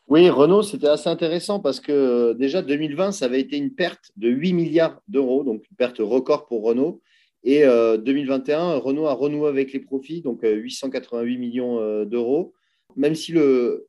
Oui, 0.09 0.29
Renault, 0.29 0.63
c'était 0.63 0.89
assez 0.89 1.09
intéressant 1.09 1.61
parce 1.61 1.81
que 1.81 1.93
euh, 1.93 2.35
déjà 2.35 2.63
2020, 2.63 3.13
ça 3.13 3.27
avait 3.27 3.41
été 3.41 3.57
une 3.57 3.75
perte 3.75 4.11
de 4.17 4.29
8 4.29 4.53
milliards 4.55 5.01
d'euros, 5.09 5.45
donc 5.45 5.65
une 5.71 5.77
perte 5.77 5.99
record 5.99 6.47
pour 6.47 6.63
Renault. 6.63 7.01
Et 7.47 7.63
2021, 7.63 8.59
euh, 8.59 8.79
Renault 8.79 9.07
a 9.07 9.13
renoué 9.13 9.49
avec 9.49 9.75
les 9.75 9.81
profits, 9.81 10.23
donc 10.23 10.41
888 10.43 11.37
millions 11.37 12.05
d'euros 12.07 12.55
même 12.97 13.15
si 13.15 13.33
le, 13.33 13.87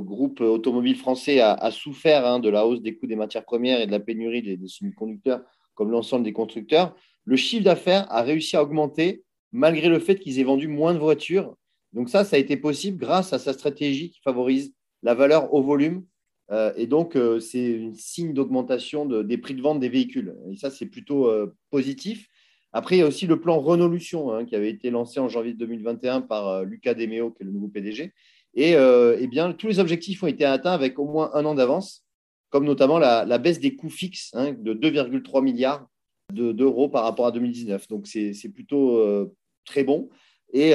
groupe 0.00 0.40
automobile 0.40 0.96
français 0.96 1.40
a, 1.40 1.70
souffert 1.70 2.26
hein, 2.26 2.38
de 2.38 2.48
la 2.48 2.66
hausse 2.66 2.80
des 2.80 2.96
coûts 2.96 3.06
des 3.06 3.16
matières 3.16 3.44
premières 3.44 3.80
et 3.80 3.86
de 3.86 3.90
la 3.90 4.00
pénurie 4.00 4.42
des, 4.42 4.68
semi-conducteurs, 4.68 5.42
comme 5.74 5.90
l'ensemble 5.90 6.24
des 6.24 6.32
constructeurs, 6.32 6.94
le 7.24 7.36
chiffre 7.36 7.64
d'affaires 7.64 8.06
a 8.10 8.22
réussi 8.22 8.56
à 8.56 8.62
augmenter 8.62 9.24
malgré 9.52 9.88
le 9.88 9.98
fait 9.98 10.18
qu'ils 10.18 10.38
aient 10.40 10.44
vendu 10.44 10.68
moins 10.68 10.94
de 10.94 10.98
voitures. 10.98 11.56
Donc 11.92 12.08
ça, 12.08 12.24
ça 12.24 12.36
a 12.36 12.38
été 12.38 12.56
possible 12.56 12.98
grâce 12.98 13.32
à 13.32 13.38
sa 13.38 13.52
stratégie 13.52 14.10
qui 14.10 14.20
favorise 14.20 14.74
la 15.02 15.14
valeur 15.14 15.52
au 15.54 15.62
volume. 15.62 16.04
Euh, 16.50 16.72
et 16.76 16.86
donc, 16.86 17.16
euh, 17.16 17.40
c'est 17.40 17.80
un 17.80 17.94
signe 17.94 18.32
d'augmentation 18.32 19.06
des 19.06 19.38
prix 19.38 19.54
de 19.54 19.62
vente 19.62 19.80
des 19.80 19.88
véhicules. 19.88 20.34
Et 20.50 20.56
ça, 20.56 20.70
c'est 20.70 20.86
plutôt 20.86 21.28
euh, 21.28 21.54
positif. 21.70 22.28
Après, 22.72 22.96
il 22.96 22.98
y 22.98 23.02
a 23.02 23.06
aussi 23.06 23.26
le 23.26 23.40
plan 23.40 23.58
Renolution 23.60 24.32
hein, 24.32 24.44
qui 24.44 24.54
avait 24.54 24.70
été 24.70 24.90
lancé 24.90 25.20
en 25.20 25.28
janvier 25.28 25.54
2021 25.54 26.20
par 26.22 26.48
euh, 26.48 26.64
Lucas 26.64 26.94
Demeo, 26.94 27.30
qui 27.30 27.42
est 27.42 27.46
le 27.46 27.52
nouveau 27.52 27.68
PDG. 27.68 28.12
Et 28.54 28.74
euh, 28.76 29.16
eh 29.18 29.26
bien, 29.26 29.52
tous 29.52 29.68
les 29.68 29.78
objectifs 29.78 30.22
ont 30.22 30.26
été 30.26 30.44
atteints 30.44 30.72
avec 30.72 30.98
au 30.98 31.06
moins 31.06 31.30
un 31.34 31.44
an 31.44 31.54
d'avance, 31.54 32.04
comme 32.50 32.64
notamment 32.64 32.98
la, 32.98 33.38
baisse 33.38 33.60
des 33.60 33.74
coûts 33.74 33.90
fixes 33.90 34.30
hein, 34.34 34.52
de 34.52 34.74
2,3 34.74 35.42
milliards 35.42 35.86
d'euros 36.32 36.88
par 36.88 37.04
rapport 37.04 37.26
à 37.26 37.32
2019. 37.32 37.88
Donc, 37.88 38.06
c'est 38.06 38.52
plutôt 38.52 38.98
euh, 38.98 39.34
très 39.64 39.84
bon. 39.84 40.10
Et 40.52 40.72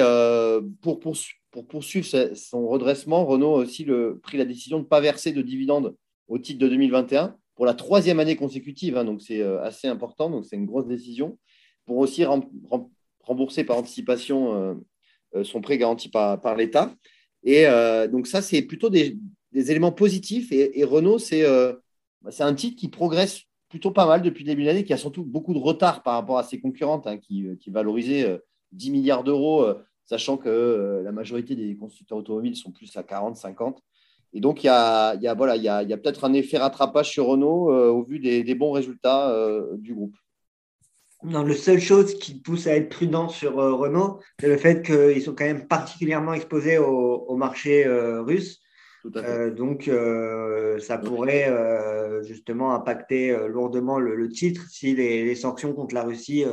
pour, 0.82 1.00
poursuivre 1.68 2.06
son 2.34 2.68
redressement, 2.68 3.24
Renault 3.24 3.56
a 3.56 3.58
aussi 3.58 3.86
pris 4.22 4.38
la 4.38 4.44
décision 4.44 4.78
de 4.78 4.84
ne 4.84 4.88
pas 4.88 5.00
verser 5.00 5.32
de 5.32 5.42
dividendes 5.42 5.96
au 6.28 6.38
titre 6.38 6.60
de 6.60 6.68
2021 6.68 7.36
pour 7.56 7.66
la 7.66 7.74
troisième 7.74 8.20
année 8.20 8.36
consécutive. 8.36 8.96
Hein. 8.96 9.04
donc, 9.04 9.20
c'est 9.20 9.42
assez 9.42 9.88
important. 9.88 10.30
Donc, 10.30 10.44
c'est 10.44 10.54
une 10.56 10.66
grosse 10.66 10.86
décision 10.86 11.38
pour 11.86 11.98
aussi 11.98 12.24
rembourser 13.22 13.64
par 13.64 13.78
anticipation 13.78 14.54
euh, 14.54 14.74
euh, 15.34 15.44
son 15.44 15.60
prêt 15.60 15.78
garanti 15.78 16.08
par, 16.08 16.56
l'État. 16.56 16.94
Et 17.42 17.66
donc 18.10 18.26
ça, 18.26 18.40
c'est 18.40 18.62
plutôt 18.62 18.88
des, 18.88 19.18
éléments 19.52 19.92
positifs. 19.92 20.50
Et, 20.50 20.82
Renault, 20.84 21.18
c'est 21.18 21.44
un 21.44 22.54
titre 22.54 22.76
qui 22.76 22.88
progresse 22.88 23.42
plutôt 23.68 23.90
pas 23.90 24.06
mal 24.06 24.22
depuis 24.22 24.44
le 24.44 24.50
début 24.50 24.62
de 24.62 24.68
l'année, 24.68 24.84
qui 24.84 24.92
a 24.92 24.96
surtout 24.96 25.24
beaucoup 25.24 25.52
de 25.52 25.58
retard 25.58 26.02
par 26.02 26.14
rapport 26.14 26.38
à 26.38 26.44
ses 26.44 26.60
concurrentes, 26.60 27.06
hein, 27.06 27.18
qui, 27.18 27.46
qui 27.60 27.70
valorisaient 27.70 28.40
10 28.72 28.90
milliards 28.92 29.24
d'euros, 29.24 29.66
sachant 30.06 30.38
que 30.38 31.02
la 31.04 31.12
majorité 31.12 31.54
des 31.54 31.76
constructeurs 31.76 32.18
automobiles 32.18 32.56
sont 32.56 32.70
plus 32.70 32.96
à 32.96 33.02
40, 33.02 33.36
50. 33.36 33.82
Et 34.32 34.40
donc, 34.40 34.64
il 34.64 34.66
y 34.66 34.70
a, 34.70 35.14
y 35.16 35.26
a, 35.26 35.34
voilà, 35.34 35.56
y 35.56 35.68
a, 35.68 35.82
y 35.82 35.92
a 35.92 35.96
peut-être 35.98 36.24
un 36.24 36.32
effet 36.32 36.56
rattrapage 36.56 37.10
sur 37.10 37.26
Renault 37.26 37.70
au 37.70 38.02
vu 38.04 38.20
des 38.20 38.54
bons 38.54 38.72
résultats 38.72 39.36
du 39.76 39.92
groupe. 39.92 40.16
Non, 41.24 41.42
la 41.42 41.54
seule 41.54 41.80
chose 41.80 42.18
qui 42.18 42.38
pousse 42.40 42.66
à 42.66 42.76
être 42.76 42.90
prudent 42.90 43.28
sur 43.28 43.54
Renault, 43.54 44.20
c'est 44.38 44.48
le 44.48 44.58
fait 44.58 44.82
qu'ils 44.82 45.22
sont 45.22 45.34
quand 45.34 45.44
même 45.44 45.66
particulièrement 45.66 46.34
exposés 46.34 46.78
au, 46.78 47.24
au 47.26 47.36
marché 47.36 47.86
russe. 47.86 48.60
Euh, 49.16 49.50
donc, 49.50 49.88
euh, 49.88 50.78
ça 50.80 50.98
pourrait 50.98 51.48
euh, 51.48 52.22
justement 52.22 52.74
impacter 52.74 53.36
lourdement 53.48 53.98
le, 53.98 54.28
titre 54.28 54.66
si 54.70 54.94
les, 54.94 55.34
sanctions 55.34 55.74
contre 55.74 55.94
la 55.94 56.04
Russie 56.04 56.44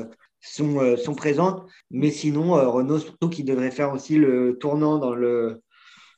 sont, 0.42 0.98
sont, 0.98 1.16
présentes. 1.16 1.66
Mais 1.90 2.12
sinon, 2.12 2.54
Renault, 2.72 3.00
surtout, 3.00 3.30
qui 3.30 3.44
devrait 3.44 3.72
faire 3.72 3.94
aussi 3.94 4.18
le 4.18 4.58
tournant 4.58 4.98
dans 4.98 5.16
le, 5.16 5.62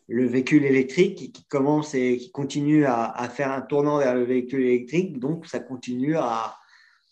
le 0.08 0.26
véhicule 0.26 0.66
électrique, 0.66 1.34
qui, 1.34 1.46
commence 1.46 1.94
et 1.94 2.18
qui 2.18 2.32
continue 2.32 2.86
à, 2.86 3.06
à, 3.06 3.30
faire 3.30 3.52
un 3.52 3.62
tournant 3.62 4.00
vers 4.00 4.16
le 4.16 4.24
véhicule 4.24 4.62
électrique. 4.62 5.20
Donc, 5.20 5.46
ça 5.46 5.60
continue 5.60 6.16
à, 6.18 6.56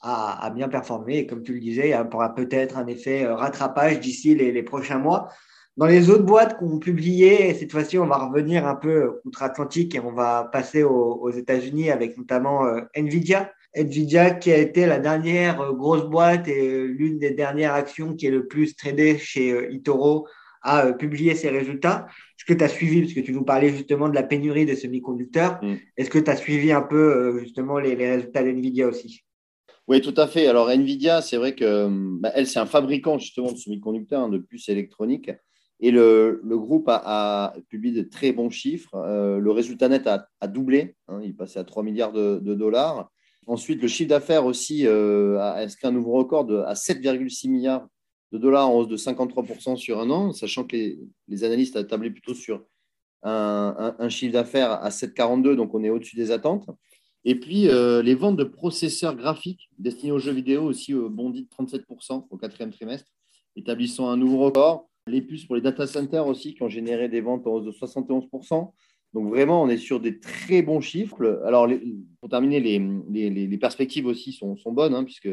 à, 0.01 0.45
à 0.45 0.49
bien 0.49 0.69
performer. 0.69 1.19
Et 1.19 1.27
comme 1.27 1.43
tu 1.43 1.53
le 1.53 1.59
disais, 1.59 1.89
il 1.89 1.91
y 1.91 2.15
aura 2.15 2.33
peut-être 2.35 2.77
un 2.77 2.87
effet 2.87 3.25
rattrapage 3.27 3.99
d'ici 3.99 4.35
les, 4.35 4.51
les 4.51 4.63
prochains 4.63 4.99
mois. 4.99 5.29
Dans 5.77 5.85
les 5.85 6.09
autres 6.09 6.25
boîtes 6.25 6.57
qu'on 6.57 6.79
publié, 6.79 7.53
cette 7.53 7.71
fois-ci, 7.71 7.97
on 7.97 8.05
va 8.05 8.17
revenir 8.17 8.67
un 8.67 8.75
peu 8.75 9.21
outre-Atlantique 9.23 9.95
et 9.95 9.99
on 10.01 10.11
va 10.11 10.49
passer 10.51 10.83
aux, 10.83 11.31
États-Unis 11.31 11.89
avec 11.89 12.17
notamment 12.17 12.65
euh, 12.65 12.81
Nvidia. 12.93 13.51
Nvidia 13.73 14.31
qui 14.31 14.51
a 14.51 14.57
été 14.57 14.85
la 14.85 14.99
dernière 14.99 15.61
euh, 15.61 15.71
grosse 15.71 16.03
boîte 16.09 16.49
et 16.49 16.67
euh, 16.67 16.83
l'une 16.85 17.19
des 17.19 17.31
dernières 17.31 17.73
actions 17.73 18.15
qui 18.15 18.27
est 18.27 18.31
le 18.31 18.47
plus 18.47 18.75
tradée 18.75 19.17
chez 19.17 19.71
Itoro 19.71 20.27
a 20.61 20.91
publié 20.91 21.35
ses 21.35 21.49
résultats. 21.49 22.05
Est-ce 22.37 22.45
que 22.45 22.53
tu 22.53 22.63
as 22.63 22.67
suivi, 22.67 23.01
parce 23.01 23.13
que 23.13 23.21
tu 23.21 23.31
nous 23.31 23.45
parlais 23.45 23.69
justement 23.69 24.09
de 24.09 24.13
la 24.13 24.23
pénurie 24.23 24.65
des 24.65 24.75
semi-conducteurs, 24.75 25.63
mm. 25.63 25.75
est-ce 25.97 26.09
que 26.09 26.19
tu 26.19 26.29
as 26.29 26.35
suivi 26.35 26.71
un 26.71 26.81
peu 26.81 27.39
justement 27.39 27.79
les, 27.79 27.95
résultats 27.95 28.43
d'Nvidia 28.43 28.87
aussi? 28.87 29.23
Oui, 29.91 29.99
tout 29.99 30.13
à 30.15 30.25
fait. 30.25 30.47
Alors, 30.47 30.69
Nvidia, 30.69 31.21
c'est 31.21 31.35
vrai 31.35 31.53
que 31.53 31.89
bah, 32.21 32.31
elle, 32.33 32.47
c'est 32.47 32.59
un 32.59 32.65
fabricant 32.65 33.17
justement 33.17 33.51
de 33.51 33.57
semi-conducteurs, 33.57 34.21
hein, 34.21 34.29
de 34.29 34.37
puces 34.37 34.69
électroniques. 34.69 35.31
Et 35.81 35.91
le, 35.91 36.39
groupe 36.45 36.85
a, 36.87 37.53
publié 37.67 38.01
de 38.01 38.07
très 38.09 38.31
bons 38.31 38.49
chiffres. 38.49 38.95
Euh, 38.95 39.37
le 39.39 39.51
résultat 39.51 39.89
net 39.89 40.07
a, 40.07 40.47
doublé. 40.47 40.95
Hein, 41.09 41.19
il 41.21 41.35
passait 41.35 41.59
à 41.59 41.65
3 41.65 41.83
milliards 41.83 42.13
de, 42.13 42.39
dollars. 42.39 43.11
Ensuite, 43.47 43.81
le 43.81 43.89
chiffre 43.89 44.07
d'affaires 44.07 44.45
aussi 44.45 44.87
euh, 44.87 45.37
a 45.39 45.59
inscrit 45.59 45.89
un 45.89 45.91
nouveau 45.91 46.13
record 46.13 46.49
à 46.65 46.73
7,6 46.73 47.49
milliards 47.49 47.85
de 48.31 48.37
dollars 48.37 48.69
en 48.69 48.75
hausse 48.75 48.87
de 48.87 48.95
53% 48.95 49.75
sur 49.75 49.99
un 49.99 50.09
an, 50.09 50.31
sachant 50.31 50.63
que 50.63 50.77
les, 51.27 51.43
analystes 51.43 51.75
ont 51.75 51.83
tablé 51.83 52.11
plutôt 52.11 52.33
sur 52.33 52.63
un, 53.23 54.07
chiffre 54.07 54.31
d'affaires 54.31 54.71
à 54.71 54.87
7,42, 54.87 55.57
donc 55.57 55.73
on 55.73 55.83
est 55.83 55.89
au-dessus 55.89 56.15
des 56.15 56.31
attentes. 56.31 56.69
Et 57.23 57.35
puis, 57.35 57.67
euh, 57.67 58.01
les 58.01 58.15
ventes 58.15 58.37
de 58.37 58.43
processeurs 58.43 59.15
graphiques 59.15 59.69
destinés 59.77 60.11
aux 60.11 60.19
jeux 60.19 60.31
vidéo 60.31 60.63
aussi 60.63 60.93
bondi 60.93 61.43
de 61.43 61.49
37% 61.49 62.27
au 62.29 62.37
quatrième 62.37 62.71
trimestre, 62.71 63.11
établissant 63.55 64.09
un 64.09 64.17
nouveau 64.17 64.39
record. 64.39 64.89
Les 65.07 65.21
puces 65.21 65.45
pour 65.45 65.55
les 65.55 65.61
data 65.61 65.87
centers 65.87 66.25
aussi 66.25 66.53
qui 66.55 66.63
ont 66.63 66.69
généré 66.69 67.09
des 67.09 67.21
ventes 67.21 67.45
en 67.47 67.51
hausse 67.51 67.65
de 67.65 67.71
71%. 67.71 68.71
Donc 69.13 69.29
vraiment, 69.29 69.61
on 69.61 69.67
est 69.67 69.77
sur 69.77 69.99
des 69.99 70.19
très 70.19 70.61
bons 70.61 70.81
chiffres. 70.81 71.41
Alors, 71.45 71.67
pour 72.19 72.29
terminer, 72.29 72.59
les, 72.59 73.57
perspectives 73.57 74.05
aussi 74.05 74.31
sont, 74.31 74.55
bonnes, 74.67 74.93
hein, 74.93 75.03
puisque 75.03 75.29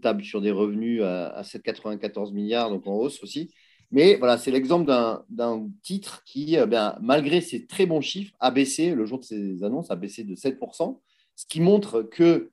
table 0.00 0.22
sur 0.22 0.40
des 0.40 0.50
revenus 0.50 1.02
à, 1.02 1.42
7,94 1.42 2.32
milliards, 2.32 2.70
donc 2.70 2.86
en 2.86 2.94
hausse 2.94 3.22
aussi. 3.22 3.52
Mais 3.90 4.16
voilà, 4.16 4.36
c'est 4.36 4.50
l'exemple 4.50 4.86
d'un 5.30 5.70
titre 5.82 6.22
qui, 6.24 6.58
euh, 6.58 6.66
ben, 6.66 6.98
malgré 7.00 7.40
ces 7.40 7.66
très 7.66 7.86
bons 7.86 8.02
chiffres, 8.02 8.34
a 8.38 8.50
baissé, 8.50 8.94
le 8.94 9.06
jour 9.06 9.18
de 9.18 9.24
ses 9.24 9.64
annonces, 9.64 9.90
a 9.90 9.96
baissé 9.96 10.24
de 10.24 10.34
7%, 10.34 11.00
ce 11.38 11.46
qui 11.46 11.60
montre 11.60 12.02
que 12.02 12.50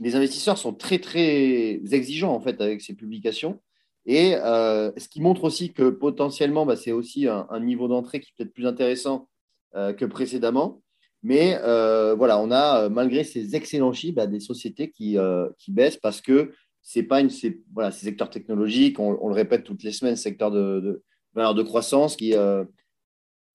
les 0.00 0.16
investisseurs 0.16 0.58
sont 0.58 0.74
très, 0.74 0.98
très 0.98 1.80
exigeants 1.92 2.34
en 2.34 2.40
fait 2.40 2.60
avec 2.60 2.80
ces 2.80 2.94
publications 2.94 3.60
et 4.04 4.34
euh, 4.34 4.90
ce 4.96 5.08
qui 5.08 5.20
montre 5.20 5.44
aussi 5.44 5.72
que 5.72 5.90
potentiellement, 5.90 6.66
bah, 6.66 6.74
c'est 6.74 6.90
aussi 6.90 7.28
un, 7.28 7.60
niveau 7.60 7.86
d'entrée 7.86 8.18
qui 8.18 8.30
est 8.30 8.34
peut-être 8.36 8.52
plus 8.52 8.66
intéressant 8.66 9.28
euh, 9.76 9.92
que 9.92 10.04
précédemment. 10.04 10.82
Mais 11.22 11.56
euh, 11.62 12.16
voilà, 12.16 12.40
on 12.40 12.50
a, 12.50 12.88
malgré 12.88 13.22
ces 13.22 13.54
excellents 13.54 13.92
chiffres, 13.92 14.16
bah, 14.16 14.26
des 14.26 14.40
sociétés 14.40 14.90
qui, 14.90 15.16
qui, 15.58 15.70
baissent 15.70 15.98
parce 15.98 16.20
que 16.20 16.52
ce 16.82 16.98
n'est 16.98 17.04
pas 17.04 17.20
une, 17.20 17.30
voilà, 17.72 17.92
ces 17.92 18.06
secteurs 18.06 18.30
technologiques, 18.30 18.98
on, 18.98 19.28
le 19.28 19.34
répète 19.34 19.62
toutes 19.62 19.84
les 19.84 19.92
semaines, 19.92 20.16
secteur 20.16 20.50
de, 20.50 20.80
de 20.80 21.04
valeur 21.34 21.54
de 21.54 21.62
croissance 21.62 22.16
qui, 22.16 22.34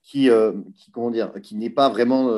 qui, 0.05 0.29
qui, 0.75 0.91
comment 0.91 1.09
dire, 1.09 1.33
qui 1.41 1.55
n'est 1.55 1.69
pas 1.69 1.89
vraiment 1.89 2.29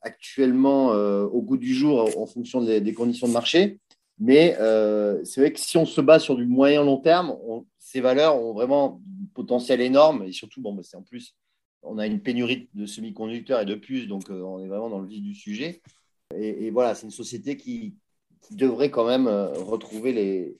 actuellement 0.00 0.88
au 0.88 1.42
goût 1.42 1.58
du 1.58 1.74
jour 1.74 2.10
en 2.18 2.26
fonction 2.26 2.62
des 2.62 2.94
conditions 2.94 3.28
de 3.28 3.32
marché. 3.32 3.78
Mais 4.18 4.56
euh, 4.58 5.22
c'est 5.24 5.40
vrai 5.40 5.52
que 5.52 5.60
si 5.60 5.76
on 5.76 5.86
se 5.86 6.00
base 6.00 6.22
sur 6.22 6.36
du 6.36 6.46
moyen 6.46 6.82
long 6.82 6.98
terme, 6.98 7.36
ces 7.78 8.00
valeurs 8.00 8.36
ont 8.36 8.52
vraiment 8.52 9.00
un 9.22 9.26
potentiel 9.34 9.80
énorme. 9.80 10.24
Et 10.24 10.32
surtout, 10.32 10.60
bon, 10.60 10.74
bah, 10.74 10.82
c'est 10.84 10.96
en 10.96 11.02
plus, 11.02 11.36
on 11.82 11.98
a 11.98 12.06
une 12.06 12.20
pénurie 12.20 12.68
de 12.74 12.84
semi-conducteurs 12.84 13.60
et 13.60 13.64
de 13.64 13.76
puces, 13.76 14.08
donc 14.08 14.28
euh, 14.30 14.42
on 14.42 14.60
est 14.60 14.66
vraiment 14.66 14.90
dans 14.90 14.98
le 14.98 15.06
vif 15.06 15.22
du 15.22 15.34
sujet. 15.34 15.80
Et, 16.36 16.70
voilà, 16.70 16.94
c'est 16.94 17.06
une 17.06 17.10
société 17.10 17.56
qui, 17.56 17.94
devrait 18.50 18.90
quand 18.90 19.06
même 19.06 19.26
euh, 19.26 19.52
retrouver, 19.52 20.56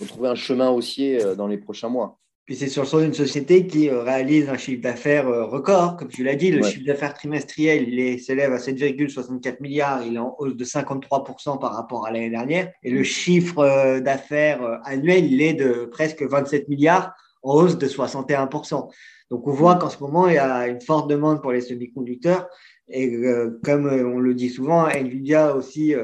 retrouver 0.00 0.28
un 0.28 0.34
chemin 0.34 0.70
haussier 0.70 1.18
dans 1.36 1.46
les 1.46 1.58
prochains 1.58 1.88
mois. 1.88 2.18
Puis 2.48 2.56
c'est 2.56 2.68
sur 2.68 2.84
le 2.84 2.88
son 2.88 3.00
d'une 3.00 3.12
société 3.12 3.66
qui 3.66 3.90
euh, 3.90 4.02
réalise 4.02 4.48
un 4.48 4.56
chiffre 4.56 4.80
d'affaires 4.80 5.28
euh, 5.28 5.44
record, 5.44 5.98
comme 5.98 6.08
tu 6.08 6.24
l'as 6.24 6.34
dit. 6.34 6.50
Le 6.50 6.62
chiffre 6.62 6.86
d'affaires 6.86 7.12
trimestriel, 7.12 7.86
il 7.92 8.18
s'élève 8.20 8.54
à 8.54 8.56
7,64 8.56 9.60
milliards. 9.60 10.02
Il 10.06 10.14
est 10.14 10.18
en 10.18 10.34
hausse 10.38 10.56
de 10.56 10.64
53% 10.64 11.60
par 11.60 11.74
rapport 11.74 12.06
à 12.06 12.10
l'année 12.10 12.30
dernière. 12.30 12.72
Et 12.82 12.90
le 12.90 13.02
chiffre 13.02 13.58
euh, 13.58 14.00
d'affaires 14.00 14.80
annuel, 14.84 15.30
il 15.30 15.42
est 15.42 15.52
de 15.52 15.84
presque 15.92 16.22
27 16.22 16.70
milliards, 16.70 17.12
en 17.42 17.52
hausse 17.52 17.76
de 17.76 17.86
61%. 17.86 18.88
Donc 19.30 19.46
on 19.46 19.52
voit 19.52 19.76
qu'en 19.76 19.90
ce 19.90 19.98
moment, 19.98 20.26
il 20.26 20.36
y 20.36 20.38
a 20.38 20.68
une 20.68 20.80
forte 20.80 21.10
demande 21.10 21.42
pour 21.42 21.52
les 21.52 21.60
semi-conducteurs. 21.60 22.48
Et 22.88 23.20
comme 23.62 23.84
on 23.86 24.18
le 24.18 24.32
dit 24.32 24.48
souvent, 24.48 24.88
Nvidia 24.88 25.54
aussi, 25.54 25.94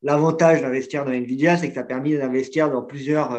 l'avantage 0.00 0.62
d'investir 0.62 1.04
dans 1.04 1.10
Nvidia, 1.10 1.58
c'est 1.58 1.68
que 1.68 1.74
ça 1.74 1.82
a 1.82 1.84
permis 1.84 2.16
d'investir 2.16 2.70
dans 2.70 2.80
plusieurs 2.80 3.38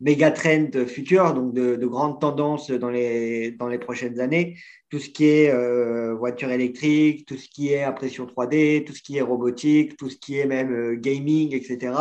méga 0.00 0.30
trend 0.30 0.70
futur, 0.86 1.34
donc 1.34 1.54
de, 1.54 1.76
de, 1.76 1.86
grandes 1.86 2.20
tendances 2.20 2.70
dans 2.70 2.90
les, 2.90 3.52
dans 3.52 3.68
les 3.68 3.78
prochaines 3.78 4.20
années. 4.20 4.56
Tout 4.90 4.98
ce 4.98 5.08
qui 5.08 5.26
est 5.26 5.50
euh, 5.52 6.14
voiture 6.14 6.50
électrique, 6.50 7.26
tout 7.26 7.36
ce 7.36 7.48
qui 7.48 7.72
est 7.72 7.82
impression 7.82 8.26
3D, 8.26 8.84
tout 8.84 8.92
ce 8.92 9.02
qui 9.02 9.16
est 9.16 9.22
robotique, 9.22 9.96
tout 9.96 10.10
ce 10.10 10.16
qui 10.16 10.38
est 10.38 10.46
même 10.46 10.72
euh, 10.72 10.96
gaming, 10.96 11.54
etc. 11.54 11.94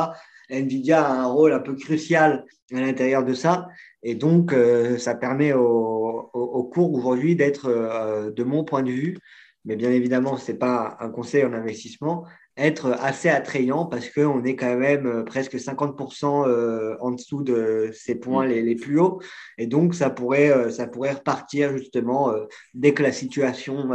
Nvidia 0.50 1.06
a 1.06 1.14
un 1.14 1.26
rôle 1.26 1.54
un 1.54 1.60
peu 1.60 1.76
crucial 1.76 2.46
à 2.74 2.82
l'intérieur 2.82 3.24
de 3.24 3.34
ça. 3.34 3.68
Et 4.04 4.14
donc, 4.14 4.54
euh, 4.54 4.98
ça 4.98 5.16
permet 5.16 5.54
au, 5.54 6.30
au, 6.34 6.64
cours 6.66 6.94
aujourd'hui 6.94 7.36
d'être, 7.36 8.32
de 8.36 8.44
mon 8.44 8.64
point 8.64 8.84
de 8.84 8.92
vue, 8.92 9.18
mais 9.64 9.76
bien 9.76 9.90
évidemment, 9.90 10.38
ce 10.38 10.52
n'est 10.52 10.58
pas 10.58 10.98
un 11.00 11.10
conseil 11.10 11.44
en 11.44 11.54
investissement, 11.54 12.26
être 12.58 12.96
assez 13.02 13.30
attrayant 13.30 13.86
parce 13.86 14.10
qu'on 14.10 14.44
est 14.44 14.56
quand 14.56 14.78
même 14.78 15.06
euh, 15.06 15.24
presque 15.24 15.56
50% 15.56 16.48
euh, 16.48 16.96
en 17.02 17.12
dessous 17.12 17.44
de 17.44 17.92
ces 17.94 18.16
points 18.16 18.46
mm. 18.46 18.50
les, 18.50 18.62
les, 18.62 18.76
plus 18.76 19.00
hauts. 19.00 19.22
Et 19.58 19.68
donc, 19.68 19.94
ça 19.94 20.10
pourrait, 20.10 20.52
euh, 20.52 20.70
ça 20.70 20.88
pourrait 20.88 21.14
repartir 21.14 21.78
justement 21.78 22.34
dès 22.74 22.94
que 22.94 23.04
la 23.04 23.12
situation 23.12 23.90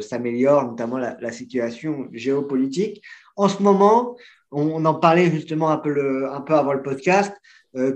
s'améliore, 0.00 0.66
notamment 0.66 0.98
la, 0.98 1.16
la, 1.20 1.32
situation 1.32 2.08
géopolitique. 2.12 3.02
En 3.36 3.48
ce 3.48 3.62
moment, 3.62 4.16
on, 4.50 4.84
en 4.84 4.94
parlait 4.94 5.30
justement 5.30 5.70
un 5.70 5.78
peu, 5.78 5.90
le, 5.90 6.30
un 6.30 6.40
peu 6.40 6.54
avant 6.54 6.72
le 6.72 6.82
podcast. 6.82 7.32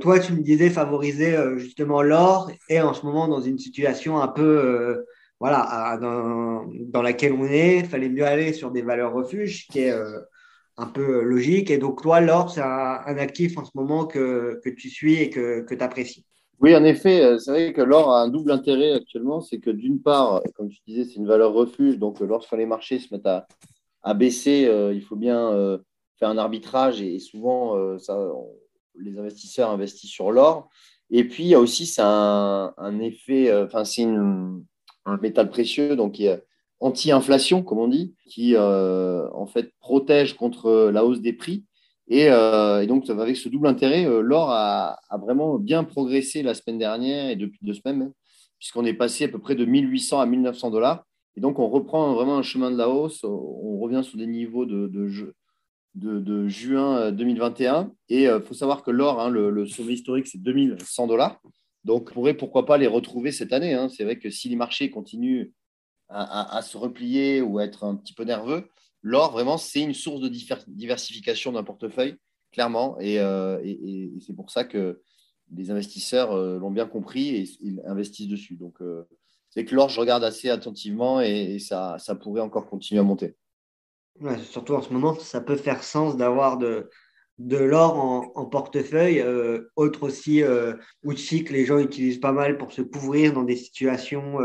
toi, 0.01 0.19
tu 0.19 0.33
me 0.33 0.41
disais 0.41 0.71
favoriser 0.71 1.37
justement 1.57 2.03
l'or 2.03 2.51
et 2.69 2.81
en 2.81 2.95
ce 2.95 3.05
moment 3.07 3.29
dans 3.29 3.41
une 3.41 3.59
situation 3.59 4.21
un 4.21 4.29
peu 4.29 5.05
voilà, 5.41 5.99
dans, 6.01 7.03
laquelle 7.03 7.33
on 7.33 7.45
est, 7.45 7.79
il 7.79 7.87
fallait 7.87 8.09
mieux 8.09 8.25
aller 8.25 8.53
sur 8.53 8.71
des 8.71 8.83
valeurs 8.83 9.13
refuges, 9.13 9.69
qui 9.69 9.81
est 9.81 9.93
euh, 9.93 10.21
un 10.77 10.87
peu 10.87 11.23
logique. 11.23 11.71
Et 11.71 11.79
donc, 11.79 12.03
toi, 12.03 12.21
l'or, 12.21 12.51
c'est 12.51 12.61
un, 12.61 13.19
actif 13.19 13.57
en 13.57 13.65
ce 13.65 13.71
moment 13.75 14.07
que, 14.07 14.61
tu 14.77 14.91
suis 14.91 15.15
et 15.15 15.31
que, 15.31 15.61
que 15.61 15.75
tu 15.75 15.83
apprécies. 15.83 16.25
Oui, 16.61 16.75
en 16.75 16.83
effet, 16.83 17.23
euh, 17.23 17.39
c'est 17.39 17.53
vrai 17.53 17.73
que 17.73 17.83
l'or 17.83 18.11
a 18.13 18.23
un 18.23 18.29
double 18.29 18.51
intérêt 18.51 18.93
actuellement. 18.93 19.41
C'est 19.41 19.61
que 19.61 19.71
d'une 19.71 20.03
part, 20.03 20.43
comme 20.57 20.69
tu 20.69 20.81
disais, 20.89 21.05
c'est 21.05 21.17
une 21.17 21.29
valeur 21.29 21.53
refuge. 21.53 21.99
Donc, 21.99 22.19
lorsque 22.19 22.53
les 22.53 22.67
marchés 22.67 22.99
se 22.99 23.15
mettent 23.15 23.27
à, 23.27 23.47
à 24.03 24.15
baisser, 24.15 24.67
euh, 24.67 24.93
il 24.93 25.03
faut 25.03 25.17
bien 25.17 25.79
faire 26.19 26.31
un 26.31 26.39
arbitrage. 26.39 27.01
Et, 27.01 27.21
souvent, 27.21 27.97
ça, 28.01 28.19
les 28.97 29.17
investisseurs 29.21 29.71
investissent 29.71 30.11
sur 30.11 30.33
l'or. 30.33 30.69
Et 31.11 31.23
puis, 31.23 31.45
il 31.45 31.49
y 31.51 31.55
a 31.55 31.61
aussi 31.61 31.89
un, 31.99 32.75
un 32.77 32.99
effet, 32.99 33.55
enfin, 33.55 33.85
c'est 33.85 34.03
une 34.03 34.65
un 35.05 35.17
métal 35.19 35.49
précieux, 35.51 35.97
donc 35.97 36.13
qui 36.13 36.27
est 36.27 36.43
anti-inflation, 36.81 37.63
comme 37.63 37.79
on 37.79 37.89
dit, 37.89 38.15
qui 38.27 38.57
en 38.57 39.47
fait 39.47 39.73
protège 39.81 40.35
contre 40.35 40.91
la 40.93 41.05
hausse 41.05 41.21
des 41.21 41.33
prix. 41.33 41.65
Et, 42.09 42.29
donc, 42.87 43.11
avec 43.11 43.37
ce 43.37 43.49
double 43.49 43.67
intérêt, 43.67 44.05
l'or 44.23 44.51
a, 44.51 45.01
vraiment 45.21 45.59
bien 45.59 45.83
progressé 45.85 46.43
la 46.43 46.55
semaine 46.55 46.79
dernière 46.79 47.31
et 47.31 47.37
depuis 47.37 47.59
deux 47.63 47.75
semaines 47.75 48.13
puisqu'on 48.59 48.85
est 48.85 48.95
passé 48.95 49.25
à 49.25 49.29
peu 49.29 49.39
près 49.39 49.55
de 49.55 49.65
1800 49.65 50.21
à 50.21 50.27
1900 50.27 50.71
dollars. 50.71 51.05
Et 51.37 51.41
donc, 51.41 51.59
on 51.59 51.69
reprend 51.69 52.15
vraiment 52.15 52.37
un 52.39 52.43
chemin 52.43 52.71
de 52.71 52.77
la 52.77 52.89
hausse. 52.89 53.23
On 53.25 53.79
revient 53.79 54.03
sur 54.03 54.19
des 54.19 54.27
niveaux 54.27 54.67
de, 54.67 54.89
de, 55.95 56.49
juin 56.49 57.13
2021. 57.13 57.75
Euh, 57.75 57.85
Et 58.09 58.23
il 58.23 58.27
euh, 58.27 58.41
faut 58.41 58.55
savoir 58.55 58.83
que 58.83 58.91
l'or, 58.91 59.21
hein, 59.21 59.31
le, 59.31 59.67
sommet 59.67 59.93
historique, 59.93 60.27
c'est 60.27 60.43
2100 60.43 61.07
dollars. 61.07 61.41
Donc, 61.89 62.11
on 62.11 62.13
pourrait 62.13 62.35
pourquoi 62.35 62.67
pas 62.67 62.77
les 62.77 62.87
retrouver 62.87 63.33
cette 63.33 63.55
année. 63.55 63.73
Hein. 63.73 63.89
C'est 63.89 64.05
vrai 64.05 64.19
que 64.19 64.29
si 64.29 64.51
les 64.51 64.57
marchés 64.57 64.91
continuent 64.91 65.53
à, 66.11 66.61
se 66.61 66.77
replier 66.77 67.41
ou 67.41 67.59
à 67.59 67.65
être 67.65 67.85
un 67.85 67.97
petit 67.97 68.13
peu 68.13 68.25
nerveux, 68.25 68.69
l'or, 69.01 69.33
vraiment, 69.33 69.57
c'est 69.57 69.81
une 69.81 69.95
source 69.95 70.21
de 70.21 70.29
diversification 70.29 71.51
d'un 71.51 71.65
portefeuille, 71.65 72.17
clairement. 72.53 72.99
Euh, 73.01 73.59
et 73.65 74.13
c'est 74.21 74.37
pour 74.37 74.51
ça 74.51 74.65
que 74.65 75.01
les 75.51 75.71
investisseurs 75.71 76.33
euh, 76.33 76.59
l'ont 76.59 76.71
bien 76.71 76.87
compris 76.87 77.37
et 77.37 77.81
investissent 77.87 78.29
dessus. 78.29 78.57
Donc, 78.57 78.83
euh, 78.83 79.09
c'est 79.49 79.65
que 79.65 79.75
l'or, 79.75 79.89
je 79.89 79.99
regarde 79.99 80.25
assez 80.25 80.51
attentivement 80.51 81.23
et, 81.23 81.59
ça, 81.59 81.97
ça, 81.99 82.15
pourrait 82.15 82.43
encore 82.43 82.69
continuer 82.69 83.01
à 83.01 83.05
monter. 83.05 83.35
surtout 84.43 84.75
en 84.75 84.83
ce 84.83 84.93
moment, 84.93 85.15
ça 85.15 85.41
peut 85.41 85.57
faire 85.57 85.83
sens 85.83 86.19
d'avoir 86.19 86.59
de, 86.59 86.91
de 87.39 87.57
l'or 87.57 87.97
en, 88.35 88.45
portefeuille. 88.47 89.21
Euh, 89.21 89.71
autre 89.77 90.05
aussi, 90.05 90.43
outil 91.05 91.45
que 91.45 91.53
les 91.53 91.65
gens 91.65 91.79
utilisent 91.79 92.21
pas 92.21 92.33
mal 92.33 92.59
pour 92.59 92.73
se 92.73 92.83
couvrir 92.83 93.33
dans 93.33 93.45
des 93.45 93.57
situations 93.57 94.39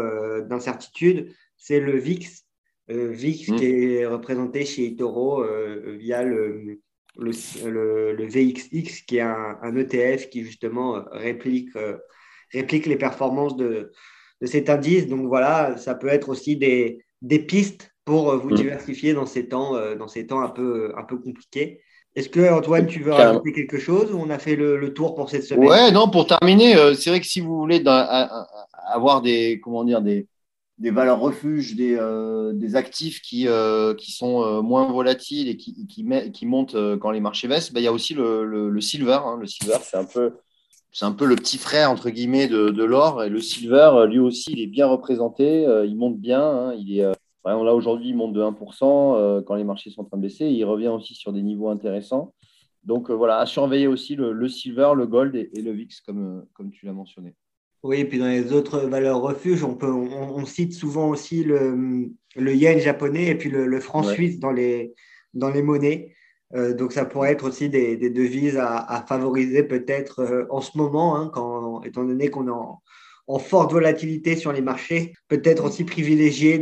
d'incertitude, 0.47 1.33
c'est 1.57 1.79
le 1.79 1.97
VIX. 1.97 2.45
VIX 2.89 3.50
mmh. 3.50 3.55
qui 3.55 3.65
est 3.65 4.05
représenté 4.05 4.65
chez 4.65 4.85
Itoro 4.85 5.43
via 5.97 6.23
le, 6.23 6.79
le, 7.17 8.13
le, 8.13 8.25
VXX, 8.25 9.05
qui 9.05 9.17
est 9.17 9.21
un, 9.21 9.75
ETF 9.75 10.29
qui 10.29 10.43
justement 10.43 11.03
réplique, 11.12 11.75
euh, 11.75 11.97
réplique 12.51 12.85
les 12.85 12.97
performances 12.97 13.55
de, 13.55 13.91
de, 14.41 14.45
cet 14.45 14.69
indice. 14.69 15.07
Donc 15.07 15.27
voilà, 15.27 15.77
ça 15.77 15.95
peut 15.95 16.07
être 16.07 16.29
aussi 16.29 16.57
des, 16.57 17.03
des 17.21 17.39
pistes 17.39 17.91
pour 18.05 18.31
euh, 18.31 18.38
vous 18.38 18.50
mm. 18.50 18.55
diversifier 18.55 19.13
dans 19.13 19.25
ces 19.25 19.47
temps, 19.47 19.75
euh, 19.75 19.95
dans 19.95 20.07
ces 20.07 20.27
temps 20.27 20.41
un 20.41 20.50
peu, 20.50 20.93
un 20.97 21.03
peu 21.03 21.17
compliqués. 21.17 21.81
Est-ce 22.15 22.29
que 22.29 22.51
Antoine, 22.53 22.86
tu 22.86 23.01
veux 23.01 23.12
rajouter 23.12 23.53
quelque 23.53 23.79
chose 23.79 24.12
ou 24.12 24.17
on 24.17 24.29
a 24.29 24.38
fait 24.38 24.55
le, 24.55 24.77
le, 24.77 24.93
tour 24.93 25.15
pour 25.15 25.29
cette 25.29 25.43
semaine? 25.43 25.67
Ouais, 25.67 25.91
non, 25.91 26.10
pour 26.10 26.27
terminer, 26.27 26.75
c'est 26.96 27.10
vrai 27.10 27.20
que 27.20 27.25
si 27.25 27.39
vous 27.39 27.58
voulez 27.58 27.84
avoir 27.86 29.22
des, 29.22 29.60
comment 29.63 29.84
dire, 29.84 30.01
des, 30.01 30.27
des 30.79 30.91
valeurs 30.91 31.20
refuges, 31.20 31.75
des, 31.75 31.96
euh, 31.98 32.51
des 32.53 32.75
actifs 32.75 33.22
qui, 33.22 33.48
euh, 33.48 33.93
qui 33.93 34.12
sont 34.12 34.43
euh, 34.43 34.62
moins 34.62 34.91
volatiles 34.91 35.48
et 35.48 35.58
qui, 35.58 35.88
qui, 35.88 36.05
qui 36.32 36.46
montent 36.46 36.75
quand 37.00 37.12
les 37.12 37.20
marchés 37.20 37.48
baissent, 37.48 37.72
ben, 37.72 37.79
il 37.79 37.84
y 37.84 37.88
a 37.88 37.93
aussi 37.93 38.13
le, 38.13 38.46
le, 38.46 38.82
silver. 38.82 39.20
Hein. 39.25 39.38
Le 39.39 39.48
silver, 39.48 39.77
c'est 39.82 39.98
un, 39.98 40.05
peu, 40.05 40.34
c'est 40.91 41.05
un 41.05 41.12
peu 41.12 41.25
le 41.25 41.36
petit 41.36 41.58
frère, 41.58 41.91
entre 41.91 42.10
guillemets, 42.10 42.48
de, 42.48 42.70
de 42.70 42.84
l'or. 42.84 43.24
Et 43.24 43.29
le 43.29 43.39
silver, 43.39 44.05
lui 44.10 44.20
aussi, 44.20 44.51
il 44.51 44.62
est 44.62 44.67
bien 44.67 44.88
représenté. 44.88 45.63
il 45.86 45.96
monte 45.96 46.17
bien. 46.17 46.41
Hein. 46.41 46.75
Il 46.77 47.00
est, 47.00 47.05
là, 47.45 47.73
aujourd'hui, 47.73 48.09
il 48.09 48.15
monte 48.15 48.33
de 48.33 48.41
1% 48.41 49.43
quand 49.43 49.55
les 49.55 49.63
marchés 49.63 49.89
sont 49.89 50.01
en 50.01 50.05
train 50.05 50.17
de 50.17 50.21
baisser. 50.23 50.45
Il 50.45 50.63
revient 50.65 50.88
aussi 50.89 51.13
sur 51.13 51.33
des 51.33 51.41
niveaux 51.41 51.69
intéressants. 51.69 52.33
Donc 52.83 53.09
voilà, 53.12 53.39
à 53.39 53.45
surveiller 53.45 53.88
aussi 53.88 54.15
le, 54.15 54.33
le 54.33 54.47
silver, 54.50 54.91
le 54.95 55.07
gold 55.07 55.35
et, 55.35 55.50
et 55.53 55.62
le 55.62 55.71
VIX, 55.71 56.01
comme, 56.01 56.45
comme 56.53 56.71
tu 56.71 56.85
l'as 56.85 56.93
mentionné. 56.93 57.33
Oui, 57.83 58.00
et 58.00 58.05
puis 58.05 58.17
dans 58.17 58.27
les 58.27 58.53
autres 58.53 58.79
valeurs 58.79 59.21
refuges, 59.21 59.63
on, 59.63 59.75
peut, 59.75 59.91
on, 59.91 60.45
cite 60.45 60.73
souvent 60.73 61.09
aussi 61.09 61.43
le, 61.43 62.09
le, 62.35 62.55
yen 62.55 62.79
japonais 62.79 63.27
et 63.27 63.35
puis 63.35 63.50
le, 63.50 63.79
franc 63.81 64.03
suisse 64.03 64.39
dans 64.39 64.51
les, 64.51 64.93
dans 65.33 65.50
les 65.50 65.62
monnaies. 65.62 66.15
Euh, 66.55 66.74
donc 66.74 66.94
ça 66.94 67.03
pourrait 67.03 67.33
être 67.33 67.46
aussi 67.46 67.70
des, 67.70 67.98
des 67.98 68.09
devises 68.09 68.57
à, 68.57 68.77
à 68.77 69.01
favoriser 69.05 69.63
peut-être 69.63 70.20
euh, 70.20 70.46
en 70.50 70.61
ce 70.61 70.77
moment, 70.77 71.18
hein, 71.18 71.29
quand, 71.33 71.83
étant 71.83 72.05
donné 72.05 72.29
qu'on 72.29 72.48
est 72.48 72.51
en, 72.51 72.81
en, 73.27 73.40
forte 73.40 73.72
volatilité 73.72 74.36
sur 74.36 74.51
les 74.51 74.62
marchés, 74.62 75.14
peut-être 75.27 75.64
aussi 75.66 75.83
privilégier 75.83 76.59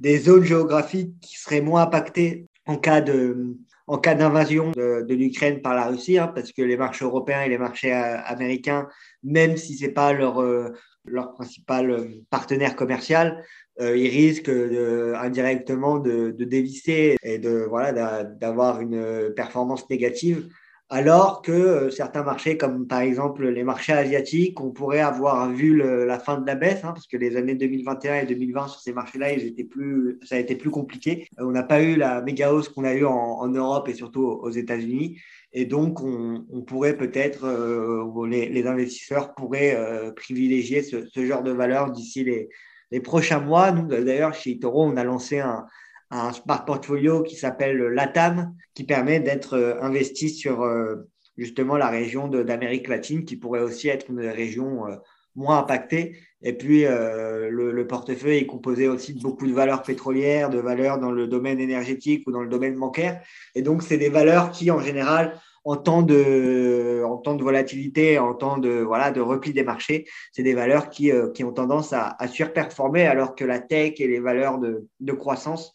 des, 0.00 0.18
zones 0.18 0.44
géographiques 0.44 1.12
qui 1.20 1.38
seraient 1.38 1.60
moins 1.60 1.82
impactées 1.82 2.46
en 2.66 2.76
cas 2.76 3.00
de, 3.00 3.56
en 3.86 3.98
cas 3.98 4.14
d'invasion 4.14 4.70
de, 4.70 5.14
l'Ukraine 5.14 5.62
par 5.62 5.74
la 5.74 5.86
Russie, 5.86 6.18
hein, 6.18 6.28
parce 6.28 6.52
que 6.52 6.62
les 6.62 6.76
marchés 6.76 7.04
européens 7.04 7.42
et 7.42 7.48
les 7.48 7.58
marchés 7.58 7.92
euh, 7.92 8.18
américains, 8.24 8.88
même 9.22 9.56
si 9.56 9.76
ce 9.76 9.86
n'est 9.86 9.92
pas 9.92 10.12
leur, 10.12 10.40
euh, 10.40 10.68
leur 11.04 11.32
principal 11.32 11.90
euh, 11.90 12.04
partenaire 12.30 12.76
commercial, 12.76 13.44
ils 13.82 14.10
risquent 14.10 14.50
indirectement 14.50 16.00
de, 16.00 16.32
de, 16.32 16.44
dévisser 16.44 17.16
et 17.22 17.38
de 17.38 17.64
voilà 17.66 18.24
d'avoir 18.24 18.82
une 18.82 19.32
performance 19.34 19.88
négative 19.88 20.50
alors 20.92 21.40
que 21.40 21.52
euh, 21.52 21.90
certains 21.90 22.24
marchés, 22.24 22.56
comme 22.56 22.88
par 22.88 23.00
exemple 23.00 23.46
les 23.46 23.62
marchés 23.62 23.92
asiatiques, 23.92 24.60
on 24.60 24.72
pourrait 24.72 24.98
avoir 25.00 25.48
vu 25.52 25.76
la 25.76 26.18
fin 26.18 26.40
de 26.40 26.46
la 26.46 26.56
baisse, 26.56 26.80
hein, 26.82 26.92
parce 26.92 27.06
que 27.06 27.16
les 27.16 27.36
années 27.36 27.54
2021 27.54 28.22
et 28.22 28.26
2020 28.26 28.66
sur 28.66 28.80
ces 28.80 28.92
marchés-là, 28.92 29.32
ils 29.32 29.46
étaient 29.46 29.62
plus, 29.62 30.18
ça 30.24 30.34
a 30.34 30.38
été 30.38 30.56
plus 30.56 30.70
compliqué. 30.70 31.28
Euh, 31.38 31.44
on 31.44 31.52
n'a 31.52 31.62
pas 31.62 31.80
eu 31.80 31.94
la 31.94 32.22
méga 32.22 32.52
hausse 32.52 32.68
qu'on 32.68 32.82
a 32.82 32.92
eu 32.94 33.04
en, 33.04 33.46
Europe 33.46 33.88
et 33.88 33.94
surtout 33.94 34.24
aux 34.24 34.50
États-Unis. 34.50 35.20
Et 35.52 35.64
donc, 35.64 36.00
on, 36.00 36.62
pourrait 36.66 36.96
peut-être, 36.96 37.44
euh, 37.44 38.26
les, 38.26 38.66
investisseurs 38.66 39.34
pourraient 39.34 40.12
privilégier 40.16 40.82
ce, 40.82 41.24
genre 41.24 41.42
de 41.42 41.52
valeur 41.52 41.90
d'ici 41.90 42.24
les, 42.24 42.48
les 42.90 43.00
prochains 43.00 43.40
mois. 43.40 43.70
Nous, 43.70 43.86
d'ailleurs, 43.86 44.34
chez 44.34 44.58
Toro, 44.58 44.84
on 44.84 44.96
a 44.96 45.04
lancé 45.04 45.38
un, 45.38 45.66
un 46.10 46.32
smart 46.32 46.64
portfolio 46.64 47.22
qui 47.22 47.36
s'appelle 47.36 47.78
LATAM, 47.78 48.54
qui 48.74 48.84
permet 48.84 49.20
d'être 49.20 49.54
euh, 49.54 49.80
investi 49.80 50.28
sur 50.28 50.62
euh, 50.62 51.08
justement 51.36 51.76
la 51.76 51.88
région 51.88 52.28
d'Amérique 52.28 52.88
latine, 52.88 53.24
qui 53.24 53.36
pourrait 53.36 53.60
aussi 53.60 53.88
être 53.88 54.10
une 54.10 54.20
région 54.20 54.86
euh, 54.86 54.96
moins 55.36 55.58
impactée. 55.58 56.16
Et 56.42 56.54
puis, 56.54 56.84
le, 56.84 57.86
portefeuille 57.86 58.38
est 58.38 58.46
composé 58.46 58.88
aussi 58.88 59.12
de 59.12 59.20
beaucoup 59.20 59.46
de 59.46 59.52
valeurs 59.52 59.82
pétrolières, 59.82 60.48
de 60.48 60.58
valeurs 60.58 60.98
dans 60.98 61.12
le 61.12 61.26
domaine 61.26 61.60
énergétique 61.60 62.26
ou 62.26 62.32
dans 62.32 62.40
le 62.40 62.48
domaine 62.48 62.76
bancaire. 62.76 63.20
Et 63.54 63.60
donc, 63.60 63.82
c'est 63.82 63.98
des 63.98 64.08
valeurs 64.08 64.50
qui, 64.50 64.70
en 64.70 64.80
général, 64.80 65.38
en 65.64 65.76
temps 65.76 66.00
de, 66.00 67.02
en 67.04 67.18
temps 67.18 67.34
de 67.34 67.42
volatilité, 67.42 68.18
en 68.18 68.34
temps 68.34 68.56
de, 68.56 68.70
voilà, 68.70 69.10
de 69.10 69.20
repli 69.20 69.52
des 69.52 69.62
marchés, 69.62 70.06
c'est 70.32 70.42
des 70.42 70.54
valeurs 70.54 70.88
qui, 70.88 71.12
qui 71.34 71.44
ont 71.44 71.52
tendance 71.52 71.92
à, 71.92 72.16
à, 72.18 72.26
surperformer 72.26 73.06
alors 73.06 73.34
que 73.34 73.44
la 73.44 73.60
tech 73.60 74.00
et 74.00 74.08
les 74.08 74.20
valeurs 74.20 74.58
de, 74.58 74.88
de 74.98 75.12
croissance 75.12 75.74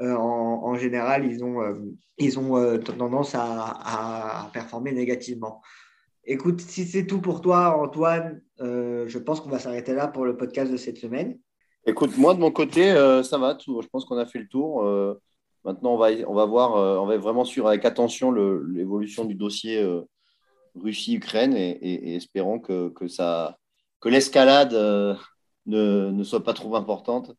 euh, 0.00 0.14
en, 0.14 0.74
général, 0.76 1.30
ils 1.30 1.44
ont, 1.44 1.60
euh, 1.60 1.74
ils 2.18 2.38
ont 2.38 2.56
euh, 2.56 2.78
tendance 2.78 3.34
à, 3.34 4.50
performer 4.52 4.92
négativement. 4.92 5.60
Écoute, 6.24 6.60
si 6.60 6.86
c'est 6.86 7.06
tout 7.06 7.20
pour 7.20 7.40
toi, 7.40 7.76
Antoine, 7.78 8.40
je 8.58 9.18
pense 9.18 9.40
qu'on 9.40 9.50
va 9.50 9.58
s'arrêter 9.58 9.92
là 9.92 10.08
pour 10.08 10.24
le 10.24 10.36
podcast 10.36 10.70
de 10.70 10.76
cette 10.76 10.98
semaine. 10.98 11.38
Écoute, 11.84 12.16
moi 12.16 12.32
de 12.34 12.38
mon 12.38 12.52
côté, 12.52 12.92
ça 13.24 13.38
va. 13.38 13.58
Je 13.58 13.88
pense 13.88 14.04
qu'on 14.04 14.18
a 14.18 14.26
fait 14.26 14.38
le 14.38 14.46
tour. 14.46 14.84
maintenant, 15.64 15.94
on 15.94 15.98
va, 15.98 16.10
on 16.28 16.34
va 16.34 16.44
voir, 16.44 17.02
on 17.02 17.06
va 17.06 17.16
vraiment 17.18 17.44
suivre 17.44 17.66
avec 17.66 17.84
attention 17.84 18.30
l'évolution 18.30 19.24
du 19.24 19.34
dossier 19.34 19.84
Russie-Ukraine 20.76 21.54
et, 21.56 22.14
espérons 22.14 22.60
que, 22.60 22.90
que, 22.90 23.06
que 24.00 24.08
l'escalade 24.08 24.72
ne, 24.72 26.10
ne, 26.10 26.22
soit 26.22 26.44
pas 26.44 26.54
trop 26.54 26.76
importante 26.76 27.32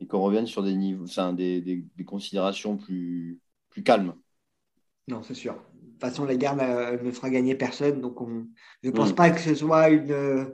et 0.00 0.06
qu'on 0.06 0.20
revienne 0.20 0.46
sur 0.46 0.62
des, 0.62 0.74
niveaux, 0.74 1.04
enfin, 1.04 1.32
des, 1.32 1.60
des, 1.60 2.04
considérations 2.04 2.76
plus, 2.76 3.38
plus 3.70 3.82
calmes. 3.82 4.14
Non, 5.08 5.22
c'est 5.22 5.34
sûr. 5.34 5.54
De 5.54 5.90
toute 5.92 6.00
façon, 6.00 6.24
la 6.24 6.36
guerre 6.36 6.56
ne 6.56 7.10
fera 7.10 7.30
gagner 7.30 7.54
personne. 7.54 8.00
Donc, 8.00 8.20
on... 8.20 8.46
je 8.82 8.90
ne 8.90 8.94
pense 8.94 9.12
mm. 9.12 9.14
pas 9.14 9.30
que 9.30 9.40
ce 9.40 9.54
soit 9.54 9.88
une, 9.88 10.52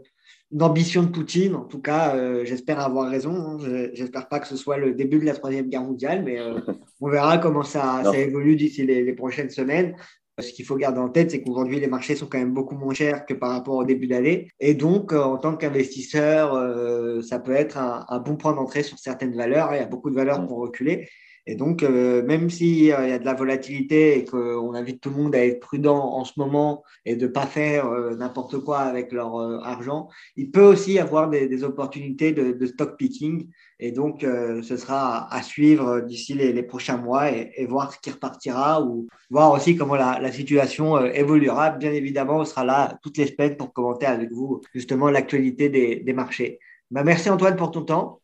une, 0.52 0.62
ambition 0.62 1.02
de 1.02 1.09
Poutine. 1.09 1.57
En 1.57 1.64
tout 1.64 1.81
cas, 1.81 2.14
euh, 2.14 2.44
j'espère 2.44 2.78
avoir 2.78 3.11
raison. 3.11 3.35
Hein. 3.35 3.90
J'espère 3.94 4.28
pas 4.28 4.38
que 4.38 4.46
ce 4.46 4.57
soit 4.57 4.76
le 4.76 4.94
début 4.94 5.18
de 5.18 5.24
la 5.24 5.35
Troisième 5.35 5.68
Guerre 5.68 5.83
mondiale, 5.83 6.22
mais 6.22 6.38
euh, 6.38 6.61
on 7.00 7.09
verra 7.09 7.38
comment 7.38 7.64
ça, 7.64 8.02
ça 8.05 8.16
évolue 8.16 8.55
d'ici 8.55 8.87
les, 8.87 9.02
les, 9.02 9.12
prochaines 9.14 9.50
semaines. 9.50 9.96
Ce 10.42 10.52
qu'il 10.52 10.64
faut 10.64 10.76
garder 10.76 10.98
en 10.98 11.09
tête, 11.09 11.31
c'est 11.31 11.42
qu'aujourd'hui, 11.42 11.81
les 11.81 11.87
marchés 11.87 12.16
sont 12.16 12.26
quand 12.26 12.38
même 12.38 12.52
beaucoup 12.52 12.74
moins 12.74 12.94
chers 12.94 13.24
que 13.24 13.35
par 13.35 13.50
rapport 13.50 13.76
au 13.76 13.85
début 13.85 14.07
d'année. 14.07 14.48
Et 14.61 14.74
donc, 14.74 15.12
euh, 15.12 15.22
en 15.22 15.38
tant 15.38 15.57
qu'investisseur, 15.57 16.55
euh, 16.55 17.22
ça 17.22 17.38
peut 17.38 17.55
être 17.55 17.78
un, 17.78 18.18
bon 18.18 18.37
point 18.37 18.52
d'entrée 18.52 18.83
sur 18.83 18.98
certaines 18.98 19.35
valeurs. 19.35 19.70
Il 19.72 19.78
y 19.78 19.81
a 19.81 19.87
beaucoup 19.87 20.11
de 20.11 20.14
valeurs 20.14 20.46
pour 20.46 20.59
reculer. 20.59 21.09
Et 21.46 21.57
donc, 21.57 21.83
euh, 21.83 22.22
même 22.22 22.50
s'il 22.50 22.85
y 22.85 22.92
a 22.92 23.18
de 23.18 23.24
la 23.24 23.35
volatilité 23.35 24.18
et 24.18 24.24
qu'on 24.24 24.74
invite 24.74 25.00
tout 25.00 25.11
le 25.11 25.16
monde 25.16 25.35
à 25.35 25.44
être 25.44 25.59
prudent 25.61 25.98
en 25.98 26.24
ce 26.24 26.35
moment 26.37 26.85
et 27.05 27.16
de 27.16 27.26
ne 27.26 27.33
pas 27.33 27.46
faire 27.46 27.90
n'importe 28.16 28.59
quoi 28.59 28.81
avec 28.81 29.11
leur 29.11 29.37
argent, 29.64 30.09
il 30.37 30.52
peut 30.52 30.62
aussi 30.62 31.00
avoir 31.00 31.28
des, 31.28 31.64
opportunités 31.64 32.33
de, 32.33 32.66
stock 32.66 32.96
picking. 32.96 33.48
Et 33.81 33.90
donc, 33.90 34.20
ce 34.20 34.76
sera 34.76 35.33
à, 35.35 35.42
suivre 35.42 36.00
d'ici 36.00 36.35
les, 36.35 36.62
prochains 36.62 36.96
mois 36.96 37.33
et, 37.33 37.66
voir 37.66 37.92
ce 37.92 37.98
qui 37.98 38.11
repartira 38.11 38.83
ou 38.83 39.09
voir 39.28 39.52
aussi 39.52 39.76
comment 39.76 39.96
la, 39.96 40.33
situation 40.33 41.05
évoluera. 41.07 41.70
Bien 41.70 41.92
évidemment, 41.92 42.38
on 42.38 42.44
sera 42.44 42.64
là 42.64 42.98
toutes 43.02 43.18
les 43.18 43.26
semaines 43.26 43.57
pour 43.57 43.72
commenter 43.72 44.07
avec 44.07 44.31
vous 44.31 44.61
justement 44.74 45.11
l'actualité 45.11 45.68
des, 45.68 46.12
marchés. 46.12 46.61
Bah, 46.90 47.02
merci 47.02 47.31
Antoine 47.31 47.57
pour 47.57 47.72
ton 47.72 47.83
temps. 47.83 48.20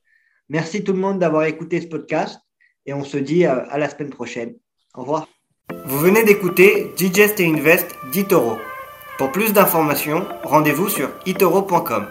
Merci 0.49 0.85
tout 0.85 0.93
le 0.93 0.99
monde 0.99 1.19
d'avoir 1.19 1.45
écouté 1.45 1.81
ce 1.81 1.89
podcast 1.89 2.41
et 2.89 2.95
on 2.95 3.05
se 3.05 3.19
dit 3.19 3.45
à 3.45 3.77
la 3.77 3.89
semaine 3.91 4.09
prochaine. 4.09 4.55
Au 4.95 5.03
revoir. 5.03 5.29
Vous 5.85 5.99
venez 5.99 6.25
d'écouter 6.25 6.91
Digest 6.97 7.39
et 7.39 7.47
Invest 7.47 7.95
d'Itoro. 8.13 8.57
Pour 9.19 9.31
plus 9.31 9.53
d'informations, 9.53 10.25
rendez-vous 10.43 10.89
sur 10.89 11.11
itoro.com. 11.27 12.07